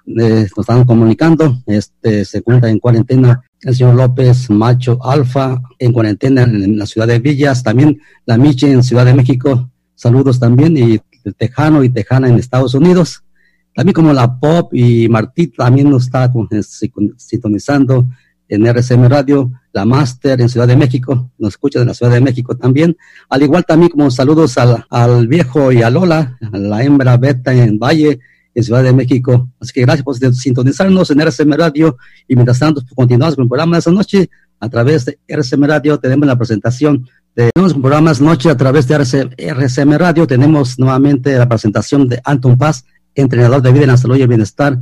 Eh, 0.07 0.47
nos 0.55 0.59
están 0.59 0.85
comunicando. 0.85 1.61
Este, 1.65 2.25
se 2.25 2.39
encuentra 2.39 2.69
en 2.69 2.79
cuarentena 2.79 3.43
el 3.63 3.75
señor 3.75 3.95
López 3.95 4.49
Macho 4.49 4.99
Alfa 5.03 5.61
en 5.77 5.91
cuarentena 5.91 6.43
en, 6.43 6.77
la 6.77 6.85
ciudad 6.85 7.07
de 7.07 7.19
Villas, 7.19 7.63
también 7.63 8.01
la 8.25 8.37
Michi 8.37 8.67
en 8.67 8.83
Ciudad 8.83 9.05
de 9.05 9.13
México, 9.13 9.69
saludos 9.95 10.39
también, 10.39 10.75
y 10.77 10.99
el 11.23 11.35
Tejano 11.35 11.83
y 11.83 11.89
Tejana 11.89 12.27
en 12.27 12.35
Estados 12.35 12.73
Unidos, 12.73 13.23
también 13.75 13.93
como 13.93 14.13
la 14.13 14.39
Pop 14.39 14.73
y 14.73 15.07
Martí 15.09 15.47
también 15.47 15.89
nos 15.89 16.05
está 16.05 16.31
sintonizando 17.17 18.07
en 18.47 18.65
RCM 18.65 19.07
Radio, 19.07 19.51
la 19.71 19.85
Master 19.85 20.41
en 20.41 20.49
Ciudad 20.49 20.67
de 20.67 20.75
México, 20.75 21.31
nos 21.37 21.53
escucha 21.53 21.79
en 21.79 21.87
la 21.87 21.93
Ciudad 21.93 22.11
de 22.11 22.19
México 22.19 22.57
también, 22.57 22.97
al 23.29 23.43
igual 23.43 23.63
también 23.63 23.91
como 23.91 24.09
saludos 24.09 24.57
al, 24.57 24.85
al 24.89 25.27
viejo 25.27 25.71
y 25.71 25.83
a 25.83 25.89
Lola, 25.89 26.37
a 26.51 26.57
la 26.57 26.83
hembra 26.83 27.15
Beta 27.17 27.53
en 27.53 27.77
Valle, 27.77 28.19
en 28.53 28.63
Ciudad 28.63 28.83
de 28.83 28.93
México. 28.93 29.49
Así 29.59 29.73
que 29.73 29.81
gracias 29.81 30.03
por 30.03 30.15
sintonizarnos 30.33 31.11
en 31.11 31.21
RCM 31.21 31.53
Radio 31.53 31.97
y 32.27 32.35
mientras 32.35 32.59
tanto 32.59 32.81
pues, 32.81 32.93
continuamos 32.93 33.35
con 33.35 33.43
el 33.43 33.49
programa 33.49 33.75
de 33.75 33.79
esta 33.79 33.91
noche 33.91 34.29
a 34.59 34.69
través 34.69 35.05
de 35.05 35.19
RCM 35.27 35.65
Radio. 35.65 35.99
Tenemos 35.99 36.27
la 36.27 36.37
presentación 36.37 37.07
de 37.35 37.49
los 37.55 37.73
programas 37.73 38.19
noche 38.19 38.49
a 38.49 38.57
través 38.57 38.87
de 38.87 38.95
RCM 39.37 39.93
Radio. 39.97 40.27
Tenemos 40.27 40.77
nuevamente 40.77 41.37
la 41.37 41.47
presentación 41.47 42.07
de 42.07 42.21
Anton 42.23 42.57
Paz, 42.57 42.85
entrenador 43.15 43.61
de 43.61 43.71
vida 43.71 43.83
en 43.83 43.89
la 43.89 43.97
salud 43.97 44.17
y 44.17 44.21
el 44.21 44.27
bienestar, 44.27 44.77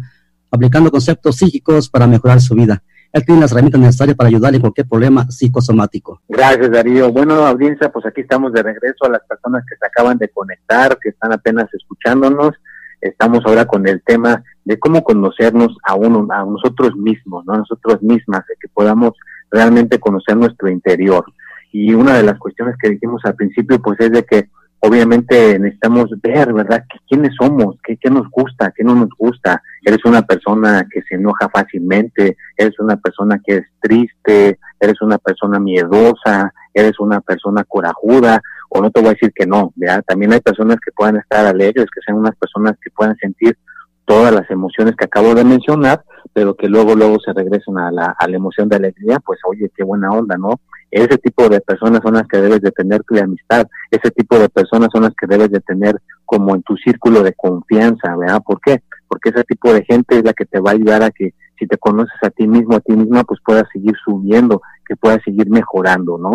aplicando 0.51 0.91
conceptos 0.91 1.38
psíquicos 1.38 1.89
para 1.89 2.08
mejorar 2.08 2.41
su 2.41 2.55
vida. 2.55 2.82
Él 3.12 3.25
tiene 3.25 3.41
las 3.41 3.51
herramientas 3.51 3.82
necesarias 3.82 4.15
para 4.15 4.27
ayudar 4.27 4.53
en 4.53 4.62
cualquier 4.62 4.88
problema 4.88 5.29
psicosomático. 5.32 6.21
Gracias, 6.27 6.69
Darío. 6.69 7.12
Bueno, 7.12 7.45
audiencia, 7.45 7.91
pues 7.91 8.05
aquí 8.05 8.21
estamos 8.21 8.53
de 8.53 8.62
regreso 8.62 9.05
a 9.05 9.10
las 9.10 9.21
personas 9.27 9.63
que 9.67 9.75
se 9.75 9.86
acaban 9.86 10.17
de 10.19 10.29
conectar, 10.29 10.97
que 10.99 11.10
están 11.10 11.34
apenas 11.34 11.73
escuchándonos 11.73 12.53
estamos 13.01 13.41
ahora 13.45 13.65
con 13.65 13.88
el 13.88 14.01
tema 14.03 14.43
de 14.65 14.77
cómo 14.79 15.03
conocernos 15.03 15.77
a 15.83 15.95
uno, 15.95 16.27
a 16.31 16.43
nosotros 16.45 16.95
mismos, 16.95 17.45
¿no? 17.45 17.53
A 17.53 17.57
nosotros 17.59 18.01
mismas, 18.01 18.45
de 18.47 18.55
que 18.59 18.67
podamos 18.67 19.13
realmente 19.51 19.99
conocer 19.99 20.38
nuestro 20.38 20.69
interior. 20.69 21.25
Y 21.71 21.93
una 21.93 22.17
de 22.17 22.23
las 22.23 22.39
cuestiones 22.39 22.75
que 22.81 22.89
dijimos 22.89 23.21
al 23.25 23.35
principio, 23.35 23.81
pues 23.81 23.99
es 23.99 24.12
de 24.12 24.23
que 24.23 24.49
obviamente 24.81 25.59
necesitamos 25.59 26.09
ver, 26.21 26.53
¿verdad?, 26.53 26.83
quiénes 27.07 27.35
somos, 27.39 27.77
qué, 27.83 27.97
qué 27.97 28.09
nos 28.09 28.29
gusta, 28.29 28.71
qué 28.75 28.83
no 28.83 28.95
nos 28.95 29.09
gusta. 29.17 29.62
Eres 29.83 30.03
una 30.05 30.21
persona 30.21 30.88
que 30.89 31.01
se 31.03 31.15
enoja 31.15 31.49
fácilmente, 31.49 32.38
eres 32.57 32.79
una 32.79 32.97
persona 32.97 33.41
que 33.45 33.57
es 33.57 33.65
triste, 33.81 34.59
eres 34.79 35.01
una 35.01 35.17
persona 35.17 35.59
miedosa, 35.59 36.53
eres 36.73 36.99
una 36.99 37.19
persona 37.21 37.63
corajuda, 37.65 38.41
o 38.69 38.82
no 38.82 38.91
te 38.91 39.01
voy 39.01 39.10
a 39.10 39.13
decir 39.13 39.32
que 39.34 39.45
no, 39.45 39.73
¿verdad? 39.75 40.03
También 40.08 40.32
hay 40.34 40.41
personas 40.41 40.77
que 40.84 40.91
puedan 40.91 41.17
estar 41.17 41.45
alegres, 41.45 41.88
que 41.93 42.01
sean 42.05 42.17
unas 42.17 42.36
personas 42.36 42.73
que 42.82 42.91
puedan 42.91 43.15
sentir 43.17 43.58
todas 44.05 44.34
las 44.34 44.49
emociones 44.49 44.95
que 44.95 45.05
acabo 45.05 45.36
de 45.36 45.43
mencionar, 45.43 46.03
pero 46.34 46.55
que 46.55 46.67
luego 46.67 46.95
luego 46.95 47.17
se 47.19 47.34
regresen 47.34 47.77
a 47.77 47.91
la, 47.91 48.15
a 48.17 48.27
la 48.27 48.38
emoción 48.38 48.67
de 48.67 48.77
alegría, 48.77 49.19
pues 49.19 49.39
oye, 49.47 49.71
qué 49.75 49.84
buena 49.84 50.10
onda, 50.10 50.36
¿no? 50.38 50.60
Ese 50.91 51.17
tipo 51.19 51.47
de 51.47 51.62
personas 51.62 52.01
son 52.03 52.15
las 52.15 52.27
que 52.27 52.38
debes 52.38 52.62
de 52.62 52.71
tener 52.71 53.03
tu 53.03 53.17
amistad, 53.17 53.67
ese 53.91 54.10
tipo 54.12 54.39
de 54.39 54.49
personas 54.49 54.89
son 54.91 55.03
las 55.03 55.13
que 55.13 55.27
debes 55.27 55.51
de 55.51 55.60
tener 55.60 55.95
como 56.25 56.55
en 56.55 56.63
tu 56.63 56.75
círculo 56.77 57.21
de 57.21 57.34
confianza, 57.34 58.15
¿verdad? 58.15 58.41
¿Por 58.43 58.60
qué? 58.62 58.82
Porque 59.08 59.29
ese 59.29 59.43
tipo 59.43 59.71
de 59.73 59.84
gente 59.86 60.17
es 60.17 60.23
la 60.23 60.34
que 60.34 60.45
te 60.45 60.60
va 60.60 60.71
a 60.71 60.73
ayudar 60.73 61.03
a 61.03 61.12
que 61.12 61.34
si 61.60 61.67
te 61.67 61.77
conoces 61.77 62.17
a 62.23 62.29
ti 62.29 62.47
mismo, 62.47 62.75
a 62.75 62.79
ti 62.79 62.93
misma, 62.93 63.23
pues 63.23 63.39
puedas 63.45 63.65
seguir 63.71 63.93
subiendo, 64.03 64.62
que 64.88 64.95
puedas 64.95 65.19
seguir 65.23 65.49
mejorando, 65.49 66.17
¿no? 66.17 66.32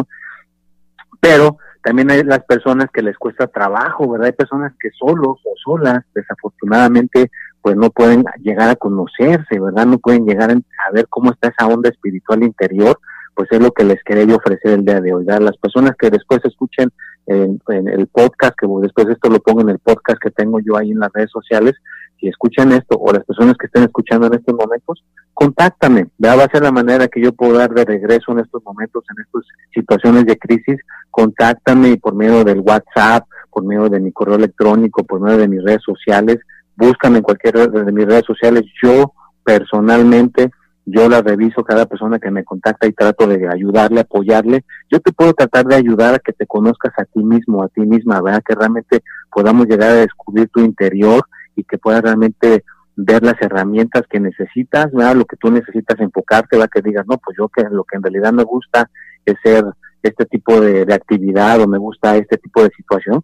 Pero 1.20 1.58
también 1.84 2.10
hay 2.10 2.24
las 2.24 2.42
personas 2.44 2.88
que 2.90 3.02
les 3.02 3.16
cuesta 3.18 3.46
trabajo, 3.46 4.10
¿verdad? 4.10 4.28
Hay 4.28 4.32
personas 4.32 4.72
que 4.80 4.88
solos 4.98 5.38
o 5.44 5.54
solas, 5.62 6.02
desafortunadamente, 6.14 7.30
pues 7.60 7.76
no 7.76 7.90
pueden 7.90 8.24
llegar 8.40 8.70
a 8.70 8.76
conocerse, 8.76 9.60
¿verdad? 9.60 9.84
No 9.84 9.98
pueden 9.98 10.24
llegar 10.24 10.50
a 10.50 10.90
ver 10.92 11.06
cómo 11.10 11.30
está 11.30 11.48
esa 11.48 11.66
onda 11.66 11.90
espiritual 11.90 12.42
interior, 12.42 12.98
pues 13.34 13.48
es 13.52 13.60
lo 13.60 13.70
que 13.72 13.84
les 13.84 14.02
quería 14.02 14.34
ofrecer 14.34 14.72
el 14.72 14.84
día 14.84 15.00
de 15.02 15.12
hoy. 15.12 15.24
¿verdad? 15.26 15.42
Las 15.42 15.58
personas 15.58 15.92
que 15.98 16.08
después 16.08 16.40
escuchen 16.44 16.90
en, 17.26 17.60
el 17.68 18.06
podcast, 18.06 18.54
que 18.58 18.66
después 18.80 19.08
esto 19.08 19.28
lo 19.28 19.40
pongo 19.40 19.60
en 19.60 19.70
el 19.70 19.78
podcast 19.78 20.18
que 20.22 20.30
tengo 20.30 20.60
yo 20.60 20.78
ahí 20.78 20.90
en 20.90 21.00
las 21.00 21.12
redes 21.12 21.30
sociales, 21.30 21.74
si 22.18 22.28
escuchan 22.28 22.72
esto 22.72 22.96
o 22.98 23.12
las 23.12 23.24
personas 23.24 23.56
que 23.58 23.66
estén 23.66 23.82
escuchando 23.82 24.26
en 24.28 24.34
estos 24.34 24.54
momentos, 24.54 25.04
contáctame. 25.34 26.06
¿verdad? 26.16 26.38
Va 26.38 26.44
a 26.44 26.50
ser 26.50 26.62
la 26.62 26.72
manera 26.72 27.08
que 27.08 27.20
yo 27.20 27.32
puedo 27.32 27.58
dar 27.58 27.70
de 27.74 27.84
regreso 27.84 28.32
en 28.32 28.38
estos 28.38 28.62
momentos, 28.64 29.04
en 29.10 29.22
estas 29.22 29.42
situaciones 29.74 30.24
de 30.24 30.38
crisis. 30.38 30.80
Contáctame 31.14 31.96
por 31.96 32.16
medio 32.16 32.42
del 32.42 32.58
WhatsApp, 32.58 33.28
por 33.48 33.62
medio 33.62 33.88
de 33.88 34.00
mi 34.00 34.10
correo 34.10 34.34
electrónico, 34.34 35.04
por 35.04 35.20
medio 35.20 35.38
de 35.38 35.46
mis 35.46 35.62
redes 35.62 35.82
sociales. 35.86 36.40
Búscame 36.74 37.18
en 37.18 37.22
cualquiera 37.22 37.68
de 37.68 37.92
mis 37.92 38.04
redes 38.04 38.24
sociales. 38.26 38.64
Yo 38.82 39.12
personalmente 39.44 40.50
yo 40.84 41.08
la 41.08 41.22
reviso 41.22 41.62
cada 41.62 41.86
persona 41.86 42.18
que 42.18 42.32
me 42.32 42.42
contacta 42.42 42.88
y 42.88 42.92
trato 42.92 43.28
de 43.28 43.48
ayudarle, 43.48 44.00
apoyarle. 44.00 44.64
Yo 44.90 44.98
te 44.98 45.12
puedo 45.12 45.32
tratar 45.34 45.66
de 45.66 45.76
ayudar 45.76 46.16
a 46.16 46.18
que 46.18 46.32
te 46.32 46.48
conozcas 46.48 46.92
a 46.98 47.04
ti 47.04 47.22
mismo, 47.22 47.62
a 47.62 47.68
ti 47.68 47.82
misma, 47.82 48.20
¿verdad? 48.20 48.42
Que 48.44 48.56
realmente 48.56 49.04
podamos 49.30 49.68
llegar 49.68 49.90
a 49.90 50.06
descubrir 50.06 50.48
tu 50.48 50.62
interior 50.62 51.22
y 51.54 51.62
que 51.62 51.78
puedas 51.78 52.02
realmente 52.02 52.64
ver 52.96 53.22
las 53.22 53.40
herramientas 53.40 54.02
que 54.10 54.18
necesitas, 54.18 54.90
¿verdad? 54.92 55.14
lo 55.14 55.26
que 55.26 55.36
tú 55.36 55.52
necesitas 55.52 56.00
enfocarte, 56.00 56.58
va 56.58 56.66
que 56.66 56.82
digas, 56.82 57.06
no, 57.08 57.18
pues 57.18 57.36
yo 57.38 57.48
que 57.48 57.62
lo 57.70 57.84
que 57.84 57.98
en 57.98 58.02
realidad 58.02 58.32
me 58.32 58.42
gusta 58.42 58.90
es 59.24 59.36
ser 59.44 59.64
este 60.08 60.26
tipo 60.26 60.60
de, 60.60 60.82
actividad 60.92 61.60
o 61.60 61.66
me 61.66 61.78
gusta 61.78 62.16
este 62.16 62.38
tipo 62.38 62.62
de 62.62 62.70
situación, 62.76 63.22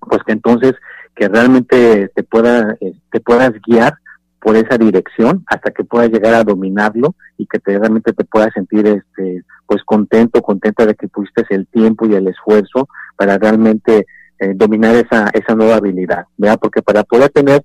pues 0.00 0.22
que 0.24 0.32
entonces 0.32 0.74
que 1.14 1.28
realmente 1.28 2.08
te 2.14 2.22
pueda 2.22 2.76
eh, 2.80 2.92
te 3.10 3.20
puedas 3.20 3.52
guiar 3.66 3.94
por 4.40 4.56
esa 4.56 4.78
dirección 4.78 5.44
hasta 5.46 5.72
que 5.72 5.84
puedas 5.84 6.10
llegar 6.10 6.34
a 6.34 6.44
dominarlo 6.44 7.14
y 7.36 7.46
que 7.46 7.58
te, 7.58 7.78
realmente 7.78 8.12
te 8.12 8.24
puedas 8.24 8.52
sentir 8.54 8.86
este 8.86 9.42
pues 9.66 9.82
contento 9.84 10.42
contenta 10.42 10.86
de 10.86 10.94
que 10.94 11.08
pusiste 11.08 11.44
el 11.50 11.66
tiempo 11.66 12.06
y 12.06 12.14
el 12.14 12.28
esfuerzo 12.28 12.88
para 13.16 13.36
realmente 13.36 14.06
eh, 14.38 14.52
dominar 14.54 14.94
esa 14.94 15.28
esa 15.32 15.54
nueva 15.54 15.76
habilidad 15.76 16.26
¿verdad? 16.36 16.58
porque 16.60 16.82
para 16.82 17.02
poder 17.02 17.30
tener 17.30 17.64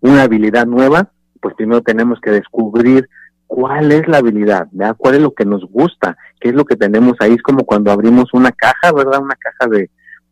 una 0.00 0.22
habilidad 0.22 0.66
nueva 0.66 1.12
pues 1.40 1.54
primero 1.54 1.82
tenemos 1.82 2.20
que 2.20 2.32
descubrir 2.32 3.08
cuál 3.48 3.90
es 3.90 4.06
la 4.06 4.18
habilidad 4.18 4.68
¿verdad? 4.70 4.94
cuál 4.96 5.16
es 5.16 5.22
lo 5.22 5.32
que 5.32 5.44
nos 5.44 5.64
gusta 5.64 6.16
qué 6.40 6.50
es 6.50 6.54
lo 6.54 6.64
que 6.64 6.76
tenemos 6.76 7.14
ahí 7.18 7.32
es 7.32 7.42
como 7.42 7.64
cuando 7.64 7.90
abrimos 7.90 8.32
una 8.32 8.52
caja 8.52 8.92
verdad 8.92 9.20
una 9.20 9.34
caja 9.34 9.68
de 9.68 9.90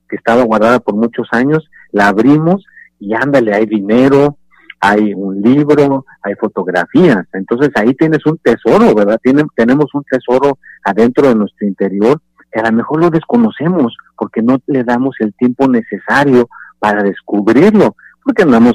que 0.09 0.15
estaba 0.17 0.45
guardada 0.45 0.79
por 0.79 0.95
muchos 0.95 1.27
años 1.33 1.69
la 1.91 2.07
abrimos 2.07 2.65
y 3.01 3.15
ándale 3.15 3.53
hay 3.53 3.67
dinero 3.67 4.39
hay 4.81 5.15
un 5.15 5.41
libro, 5.41 6.05
hay 6.23 6.35
fotografías. 6.35 7.27
Entonces 7.33 7.71
ahí 7.77 7.95
tienes 7.95 8.25
un 8.27 8.39
tesoro, 8.39 8.95
¿verdad? 8.95 9.19
tenemos 9.55 9.87
un 9.95 10.05
tesoro 10.05 10.59
adentro 10.85 11.29
de 11.29 11.35
nuestro 11.35 11.67
interior 11.67 12.21
que 12.53 12.61
a 12.61 12.71
lo 12.71 12.77
mejor 12.77 13.01
lo 13.01 13.11
desconocemos 13.11 13.97
porque 14.17 14.43
no 14.43 14.59
le 14.67 14.85
damos 14.85 15.17
el 15.21 15.35
tiempo 15.35 15.69
necesario 15.69 16.49
para 16.79 17.03
descubrirlo. 17.03 17.97
Porque 18.23 18.43
andamos, 18.43 18.75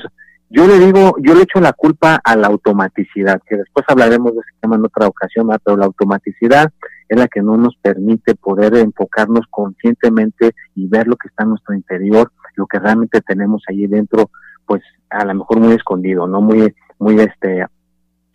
yo 0.53 0.67
le 0.67 0.79
digo, 0.79 1.15
yo 1.19 1.33
le 1.33 1.43
echo 1.43 1.61
la 1.61 1.71
culpa 1.71 2.19
a 2.21 2.35
la 2.35 2.47
automaticidad, 2.47 3.41
que 3.47 3.55
después 3.55 3.85
hablaremos 3.87 4.33
de 4.33 4.41
ese 4.41 4.59
tema 4.59 4.75
en 4.75 4.83
otra 4.83 5.07
ocasión, 5.07 5.49
pero 5.63 5.77
la 5.77 5.85
automaticidad 5.85 6.71
es 7.07 7.17
la 7.17 7.29
que 7.29 7.41
no 7.41 7.55
nos 7.55 7.77
permite 7.77 8.35
poder 8.35 8.75
enfocarnos 8.75 9.45
conscientemente 9.49 10.51
y 10.75 10.87
ver 10.87 11.07
lo 11.07 11.15
que 11.15 11.29
está 11.29 11.43
en 11.43 11.51
nuestro 11.51 11.73
interior, 11.73 12.33
lo 12.55 12.67
que 12.67 12.79
realmente 12.79 13.21
tenemos 13.21 13.63
ahí 13.69 13.87
dentro 13.87 14.29
pues 14.65 14.81
a 15.09 15.23
lo 15.23 15.35
mejor 15.35 15.59
muy 15.61 15.73
escondido, 15.73 16.27
no 16.27 16.41
muy, 16.41 16.73
muy 16.99 17.15
este, 17.19 17.65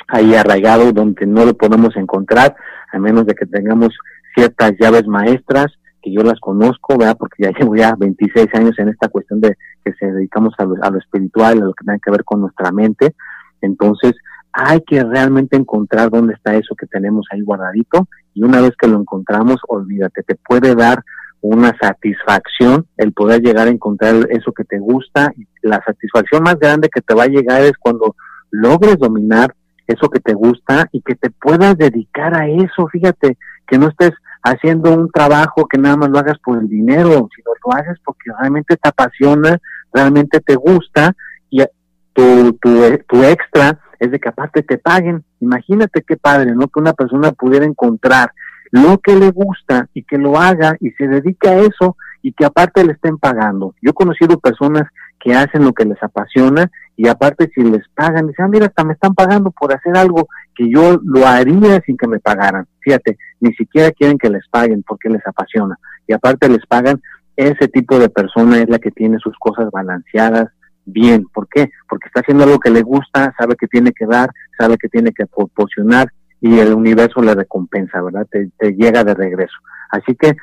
ahí 0.08 0.34
arraigado 0.34 0.92
donde 0.92 1.26
no 1.26 1.44
lo 1.44 1.54
podemos 1.54 1.96
encontrar, 1.96 2.56
a 2.92 2.98
menos 2.98 3.26
de 3.26 3.34
que 3.34 3.44
tengamos 3.44 3.90
ciertas 4.34 4.72
llaves 4.80 5.06
maestras 5.06 5.66
que 6.06 6.12
yo 6.12 6.22
las 6.22 6.38
conozco, 6.38 6.96
¿verdad? 6.96 7.16
Porque 7.18 7.42
ya 7.42 7.50
llevo 7.50 7.74
ya 7.74 7.96
26 7.98 8.46
años 8.54 8.78
en 8.78 8.90
esta 8.90 9.08
cuestión 9.08 9.40
de 9.40 9.56
que 9.84 9.92
se 9.94 10.06
dedicamos 10.06 10.54
a 10.58 10.64
lo, 10.64 10.76
a 10.80 10.90
lo 10.90 10.98
espiritual, 10.98 11.60
a 11.60 11.64
lo 11.64 11.74
que 11.74 11.84
tiene 11.84 11.98
que 11.98 12.12
ver 12.12 12.22
con 12.22 12.42
nuestra 12.42 12.70
mente. 12.70 13.16
Entonces, 13.60 14.12
hay 14.52 14.82
que 14.82 15.02
realmente 15.02 15.56
encontrar 15.56 16.10
dónde 16.10 16.34
está 16.34 16.54
eso 16.54 16.76
que 16.76 16.86
tenemos 16.86 17.26
ahí 17.32 17.40
guardadito 17.40 18.06
y 18.34 18.44
una 18.44 18.60
vez 18.60 18.70
que 18.78 18.86
lo 18.86 19.00
encontramos, 19.00 19.56
olvídate, 19.66 20.22
te 20.22 20.36
puede 20.36 20.76
dar 20.76 21.02
una 21.40 21.76
satisfacción 21.80 22.86
el 22.96 23.12
poder 23.12 23.42
llegar 23.42 23.66
a 23.66 23.72
encontrar 23.72 24.14
eso 24.30 24.52
que 24.52 24.64
te 24.64 24.78
gusta. 24.78 25.32
La 25.62 25.82
satisfacción 25.84 26.44
más 26.44 26.56
grande 26.60 26.88
que 26.88 27.00
te 27.00 27.14
va 27.14 27.24
a 27.24 27.28
llegar 27.28 27.62
es 27.62 27.72
cuando 27.80 28.14
logres 28.50 28.96
dominar 28.98 29.56
eso 29.88 30.08
que 30.08 30.20
te 30.20 30.34
gusta 30.34 30.88
y 30.92 31.02
que 31.02 31.16
te 31.16 31.30
puedas 31.30 31.76
dedicar 31.76 32.32
a 32.34 32.46
eso. 32.46 32.86
Fíjate, 32.92 33.36
que 33.66 33.78
no 33.78 33.88
estés 33.88 34.12
haciendo 34.46 34.94
un 34.94 35.10
trabajo 35.10 35.66
que 35.66 35.78
nada 35.78 35.96
más 35.96 36.10
lo 36.10 36.18
hagas 36.18 36.38
por 36.38 36.58
el 36.58 36.68
dinero, 36.68 37.28
sino 37.34 37.50
lo 37.64 37.72
haces 37.74 37.98
porque 38.04 38.30
realmente 38.38 38.76
te 38.76 38.88
apasiona, 38.88 39.58
realmente 39.92 40.40
te 40.40 40.54
gusta 40.54 41.14
y 41.50 41.64
tu, 42.12 42.52
tu, 42.60 42.98
tu 43.08 43.24
extra 43.24 43.78
es 43.98 44.10
de 44.10 44.20
que 44.20 44.28
aparte 44.28 44.62
te 44.62 44.78
paguen. 44.78 45.24
Imagínate 45.40 46.02
qué 46.02 46.16
padre, 46.16 46.54
¿no? 46.54 46.68
Que 46.68 46.80
una 46.80 46.92
persona 46.92 47.32
pudiera 47.32 47.66
encontrar 47.66 48.30
lo 48.70 48.98
que 48.98 49.16
le 49.16 49.30
gusta 49.30 49.88
y 49.94 50.04
que 50.04 50.18
lo 50.18 50.38
haga 50.38 50.76
y 50.80 50.90
se 50.92 51.08
dedique 51.08 51.48
a 51.48 51.58
eso 51.58 51.96
y 52.22 52.32
que 52.32 52.44
aparte 52.44 52.84
le 52.84 52.92
estén 52.92 53.18
pagando. 53.18 53.74
Yo 53.82 53.90
he 53.90 53.94
conocido 53.94 54.38
personas 54.38 54.84
que 55.18 55.34
hacen 55.34 55.64
lo 55.64 55.72
que 55.72 55.84
les 55.84 56.00
apasiona 56.02 56.70
y 56.96 57.08
aparte 57.08 57.50
si 57.54 57.62
les 57.62 57.86
pagan, 57.94 58.28
dicen, 58.28 58.44
ah, 58.44 58.48
mira, 58.48 58.66
hasta 58.66 58.84
me 58.84 58.92
están 58.92 59.14
pagando 59.14 59.50
por 59.50 59.74
hacer 59.74 59.96
algo 59.96 60.28
que 60.56 60.70
yo 60.70 60.98
lo 61.04 61.26
haría 61.26 61.80
sin 61.84 61.96
que 61.96 62.08
me 62.08 62.18
pagaran. 62.18 62.66
Fíjate, 62.80 63.18
ni 63.40 63.52
siquiera 63.54 63.90
quieren 63.92 64.18
que 64.18 64.30
les 64.30 64.46
paguen 64.48 64.82
porque 64.82 65.08
les 65.08 65.24
apasiona. 65.26 65.78
Y 66.08 66.12
aparte 66.12 66.48
les 66.48 66.64
pagan, 66.66 67.00
ese 67.36 67.68
tipo 67.68 67.98
de 67.98 68.08
persona 68.08 68.58
es 68.58 68.68
la 68.68 68.78
que 68.78 68.90
tiene 68.90 69.18
sus 69.18 69.36
cosas 69.38 69.70
balanceadas 69.70 70.48
bien. 70.86 71.26
¿Por 71.34 71.48
qué? 71.48 71.70
Porque 71.88 72.06
está 72.08 72.20
haciendo 72.20 72.44
algo 72.44 72.58
que 72.58 72.70
le 72.70 72.82
gusta, 72.82 73.34
sabe 73.38 73.56
que 73.56 73.66
tiene 73.66 73.92
que 73.92 74.06
dar, 74.06 74.30
sabe 74.58 74.78
que 74.78 74.88
tiene 74.88 75.12
que 75.12 75.26
proporcionar 75.26 76.08
y 76.40 76.58
el 76.58 76.72
universo 76.72 77.20
le 77.20 77.34
recompensa, 77.34 78.00
¿verdad? 78.00 78.26
Te, 78.30 78.72
llega 78.72 79.04
de 79.04 79.14
regreso. 79.14 79.56
Así 79.90 80.14
que 80.14 80.36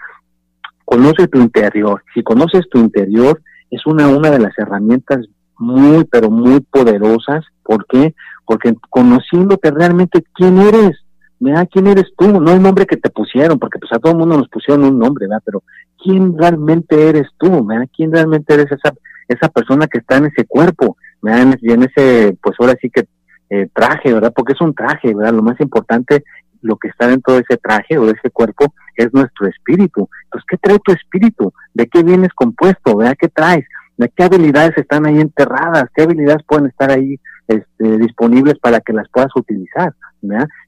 conoce 0.86 1.28
tu 1.28 1.40
interior. 1.40 2.04
Si 2.14 2.22
conoces 2.24 2.70
tu 2.70 2.80
interior, 2.80 3.42
es 3.72 3.86
una, 3.86 4.08
una 4.08 4.30
de 4.30 4.40
las 4.40 4.58
herramientas 4.58 5.26
muy, 5.58 6.04
pero 6.06 6.30
muy 6.30 6.60
poderosas. 6.62 7.46
¿Por 7.64 7.86
qué? 7.88 8.14
Porque 8.46 8.76
conociéndote 8.90 9.72
realmente 9.72 10.24
quién 10.34 10.58
eres, 10.58 10.92
¿verdad? 11.40 11.68
¿Quién 11.72 11.88
eres 11.88 12.06
tú? 12.18 12.40
No 12.40 12.52
el 12.52 12.62
nombre 12.62 12.86
que 12.86 12.98
te 12.98 13.10
pusieron, 13.10 13.60
porque 13.60 13.80
pues 13.80 13.92
a 13.94 14.00
todo 14.00 14.14
el 14.14 14.20
mundo 14.20 14.38
nos 14.38 14.50
pusieron 14.50 14.86
un 14.86 15.00
nombre, 15.00 15.28
¿verdad? 15.28 15.42
Pero 15.46 15.64
¿quién 16.02 16.38
realmente 16.38 17.10
eres 17.10 17.28
tú, 17.38 17.66
¿verdad? 17.66 17.88
¿Quién 17.96 18.12
realmente 18.12 18.54
eres 18.54 18.72
esa, 18.72 18.94
esa 19.28 19.50
persona 19.50 19.88
que 19.88 20.00
está 20.00 20.18
en 20.18 20.26
ese 20.26 20.46
cuerpo, 20.46 20.98
¿verdad? 21.22 21.58
Y 21.62 21.72
en 21.72 21.84
ese, 21.84 22.38
pues 22.42 22.56
ahora 22.60 22.76
sí 22.82 22.90
que 22.90 23.06
eh, 23.50 23.70
traje, 23.74 24.14
¿verdad? 24.14 24.34
Porque 24.36 24.54
es 24.54 24.62
un 24.62 24.74
traje, 24.74 25.14
¿verdad? 25.14 25.34
Lo 25.34 25.44
más 25.44 25.60
importante, 25.60 26.24
lo 26.62 26.78
que 26.78 26.88
está 26.88 27.08
dentro 27.08 27.36
de 27.36 27.42
ese 27.42 27.58
traje 27.58 27.98
o 27.98 28.06
de 28.06 28.14
ese 28.14 28.30
cuerpo 28.30 28.74
es 28.96 29.14
nuestro 29.14 29.48
espíritu. 29.48 30.10
Entonces, 30.26 30.46
¿qué 30.48 30.58
trae 30.58 30.80
tu 30.80 30.92
espíritu? 30.92 31.54
¿De 31.74 31.88
qué 31.88 32.04
vienes 32.04 32.34
compuesto? 32.34 32.98
¿Verdad? 32.98 33.16
¿Qué 33.20 33.30
traes? 33.30 33.66
¿De 33.98 34.10
qué 34.10 34.24
habilidades 34.24 34.78
están 34.78 35.06
ahí 35.06 35.20
enterradas? 35.20 35.86
¿Qué 35.94 36.04
habilidades 36.04 36.44
pueden 36.48 36.68
estar 36.68 36.92
ahí 36.92 37.20
este, 37.48 37.98
disponibles 37.98 38.60
para 38.60 38.80
que 38.80 38.94
las 38.94 39.08
puedas 39.10 39.32
utilizar? 39.36 39.94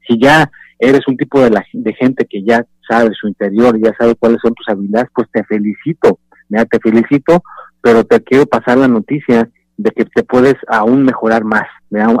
Si 0.06 0.18
ya 0.20 0.50
eres 0.78 1.06
un 1.08 1.16
tipo 1.16 1.40
de, 1.40 1.50
la, 1.50 1.64
de 1.72 1.94
gente 1.94 2.26
que 2.26 2.42
ya 2.42 2.64
sabe 2.88 3.10
su 3.18 3.28
interior, 3.28 3.78
ya 3.82 3.94
sabe 3.98 4.14
cuáles 4.14 4.38
son 4.42 4.54
tus 4.54 4.68
habilidades, 4.68 5.08
pues 5.14 5.28
te 5.32 5.42
felicito. 5.44 6.18
Te 6.48 6.78
felicito, 6.78 7.42
pero 7.80 8.04
te 8.04 8.22
quiero 8.22 8.46
pasar 8.46 8.78
la 8.78 8.88
noticia 8.88 9.48
de 9.76 9.90
que 9.90 10.04
te 10.04 10.22
puedes 10.22 10.54
aún 10.68 11.04
mejorar 11.04 11.44
más, 11.44 11.66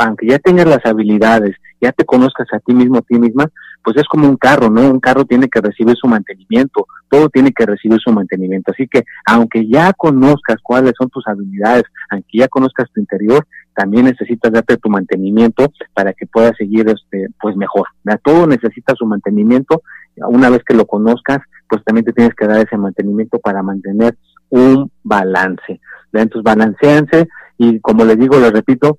aunque 0.00 0.26
ya 0.26 0.38
tengas 0.38 0.66
las 0.66 0.84
habilidades, 0.84 1.56
ya 1.86 1.92
te 1.92 2.04
conozcas 2.04 2.46
a 2.52 2.58
ti 2.58 2.74
mismo, 2.74 2.98
a 2.98 3.02
ti 3.02 3.18
misma, 3.18 3.46
pues 3.82 3.96
es 3.96 4.04
como 4.04 4.28
un 4.28 4.36
carro, 4.36 4.68
¿no? 4.68 4.82
Un 4.90 5.00
carro 5.00 5.24
tiene 5.24 5.48
que 5.48 5.60
recibir 5.60 5.96
su 5.96 6.08
mantenimiento, 6.08 6.86
todo 7.08 7.28
tiene 7.28 7.52
que 7.52 7.64
recibir 7.64 7.98
su 8.00 8.12
mantenimiento. 8.12 8.72
Así 8.72 8.88
que 8.88 9.04
aunque 9.24 9.68
ya 9.68 9.92
conozcas 9.92 10.56
cuáles 10.62 10.92
son 10.98 11.08
tus 11.08 11.26
habilidades, 11.28 11.84
aunque 12.10 12.38
ya 12.38 12.48
conozcas 12.48 12.90
tu 12.92 13.00
interior, 13.00 13.46
también 13.74 14.06
necesitas 14.06 14.52
darte 14.52 14.76
tu 14.78 14.88
mantenimiento 14.88 15.66
para 15.94 16.12
que 16.12 16.26
puedas 16.26 16.56
seguir 16.56 16.88
este, 16.88 17.28
pues 17.40 17.56
mejor. 17.56 17.86
Todo 18.24 18.46
necesita 18.46 18.94
su 18.96 19.06
mantenimiento. 19.06 19.82
Una 20.16 20.50
vez 20.50 20.62
que 20.64 20.74
lo 20.74 20.86
conozcas, 20.86 21.38
pues 21.68 21.84
también 21.84 22.04
te 22.04 22.12
tienes 22.12 22.34
que 22.34 22.46
dar 22.46 22.66
ese 22.66 22.76
mantenimiento 22.76 23.38
para 23.38 23.62
mantener 23.62 24.16
un 24.48 24.90
balance. 25.02 25.80
Entonces, 26.12 26.42
balanceanse 26.42 27.28
y 27.58 27.80
como 27.80 28.04
les 28.04 28.18
digo, 28.18 28.38
les 28.38 28.52
repito, 28.52 28.98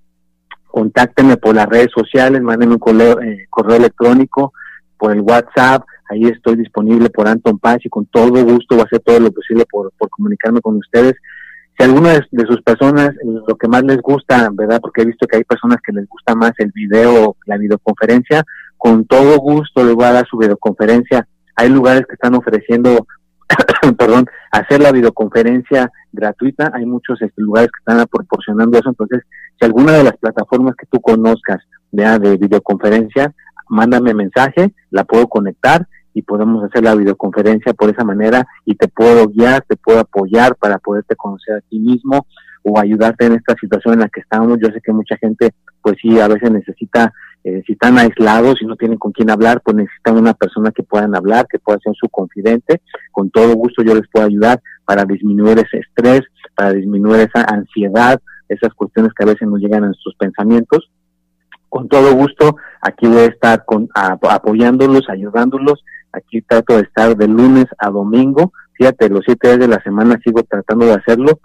contáctenme 0.78 1.38
por 1.38 1.56
las 1.56 1.66
redes 1.66 1.88
sociales, 1.92 2.40
mándenme 2.40 2.76
un 2.76 2.80
correo, 2.80 3.20
eh, 3.20 3.48
correo 3.50 3.78
electrónico, 3.78 4.54
por 4.96 5.12
el 5.12 5.22
WhatsApp, 5.22 5.84
ahí 6.08 6.26
estoy 6.26 6.56
disponible 6.56 7.10
por 7.10 7.28
Anton 7.28 7.58
Paz 7.58 7.80
y 7.84 7.90
con 7.90 8.06
todo 8.06 8.44
gusto 8.44 8.76
voy 8.76 8.82
a 8.82 8.84
hacer 8.84 9.00
todo 9.00 9.20
lo 9.20 9.32
posible 9.32 9.66
por, 9.68 9.92
comunicarme 10.12 10.62
con 10.62 10.78
ustedes. 10.78 11.16
Si 11.76 11.84
alguna 11.84 12.13
de, 12.13 12.46
sus 12.46 12.62
personas 12.62 13.10
lo 13.24 13.56
que 13.56 13.68
más 13.68 13.82
les 13.86 13.98
gusta, 14.04 14.50
¿verdad? 14.54 14.80
Porque 14.80 15.02
he 15.02 15.06
visto 15.06 15.26
que 15.26 15.38
hay 15.38 15.44
personas 15.46 15.80
que 15.84 15.94
les 15.94 16.08
gusta 16.08 16.36
más 16.36 16.52
el 16.60 16.72
video, 16.72 17.36
la 17.48 17.58
videoconferencia, 17.58 18.44
con 18.78 19.06
todo 19.06 19.40
gusto 19.40 19.84
les 19.84 19.96
voy 19.96 20.06
a 20.06 20.13
dar 20.13 20.28
su 20.28 20.38
videoconferencia. 20.38 21.28
Hay 21.56 21.70
lugares 21.70 22.04
que 22.08 22.13
están 22.13 22.36
ofreciendo 22.36 23.08
perdón, 23.97 24.25
hacer 24.51 24.81
la 24.81 24.91
videoconferencia 24.91 25.91
gratuita. 26.12 26.71
Hay 26.73 26.86
muchos 26.86 27.21
este, 27.21 27.41
lugares 27.41 27.69
que 27.71 27.79
están 27.79 28.05
proporcionando 28.07 28.77
eso. 28.77 28.89
Entonces, 28.89 29.23
si 29.60 29.65
alguna 29.65 29.93
de 29.93 30.03
las 30.03 30.17
plataformas 30.17 30.75
que 30.75 30.88
tú 30.88 30.99
conozcas 30.99 31.57
de, 31.91 32.03
de 32.19 32.38
videoconferencia, 32.38 33.33
mándame 33.69 34.13
mensaje, 34.13 34.73
la 34.91 35.03
puedo 35.03 35.27
conectar 35.27 35.88
y 36.13 36.23
podemos 36.23 36.63
hacer 36.63 36.83
la 36.83 36.95
videoconferencia 36.95 37.73
por 37.73 37.89
esa 37.89 38.03
manera 38.03 38.47
y 38.65 38.75
te 38.75 38.88
puedo 38.88 39.27
guiar, 39.27 39.63
te 39.67 39.75
puedo 39.75 39.99
apoyar 39.99 40.55
para 40.55 40.79
poderte 40.79 41.15
conocer 41.15 41.57
a 41.57 41.62
ti 41.62 41.79
mismo 41.79 42.25
o 42.63 42.79
ayudarte 42.79 43.25
en 43.25 43.33
esta 43.33 43.55
situación 43.60 43.93
en 43.95 43.99
la 44.01 44.10
que 44.10 44.21
estamos. 44.21 44.57
Yo 44.60 44.67
sé 44.69 44.81
que 44.83 44.91
mucha 44.91 45.15
gente, 45.17 45.51
pues 45.81 45.95
sí, 46.01 46.19
a 46.19 46.27
veces 46.27 46.51
necesita 46.51 47.13
eh, 47.47 47.63
si 47.65 47.73
están 47.73 47.97
aislados 47.97 48.62
y 48.62 48.65
no 48.65 48.75
tienen 48.75 48.97
con 48.97 49.13
quién 49.13 49.29
hablar, 49.29 49.62
pues 49.63 49.77
necesitan 49.77 50.17
una 50.17 50.33
persona 50.33 50.71
que 50.71 50.83
puedan 50.83 51.15
hablar, 51.15 51.47
que 51.47 51.60
pueda 51.60 51.79
ser 51.81 51.93
su 51.95 52.10
confidente. 52.10 52.81
Con 53.13 53.29
todo 53.29 53.55
gusto 53.55 53.83
yo 53.83 53.95
les 53.95 54.05
puedo 54.12 54.25
ayudar 54.25 54.62
para 54.83 55.05
disminuir 55.05 55.57
ese 55.57 55.77
estrés, 55.77 56.23
para 56.57 56.73
disminuir 56.73 57.21
esa 57.21 57.45
ansiedad, 57.45 58.19
esas 58.49 58.73
cuestiones 58.73 59.13
que 59.13 59.23
a 59.23 59.27
veces 59.27 59.47
nos 59.47 59.62
llegan 59.62 59.86
a 59.86 59.88
nuestros 59.88 60.15
pensamientos. 60.15 60.91
con 61.69 61.88
todo 61.88 62.13
gusto, 62.15 62.57
aquí 62.81 63.07
voy 63.07 63.19
a 63.19 63.25
estar 63.25 63.63
con, 63.63 63.88
apoyándolos, 63.93 65.10
ayudándolos. 65.10 65.86
Aquí 66.12 66.41
trato 66.41 66.75
de 66.75 66.81
estar 66.81 67.15
de 67.15 67.27
lunes 67.27 67.65
a 67.77 67.89
domingo. 67.89 68.51
Fíjate, 68.73 69.07
los 69.10 69.21
siete 69.25 69.47
días 69.49 69.60
de 69.60 69.67
la 69.69 69.81
semana 69.83 70.19
sigo 70.21 70.43
tratando 70.43 70.86
de 70.86 70.95
hacerlo. 70.95 71.39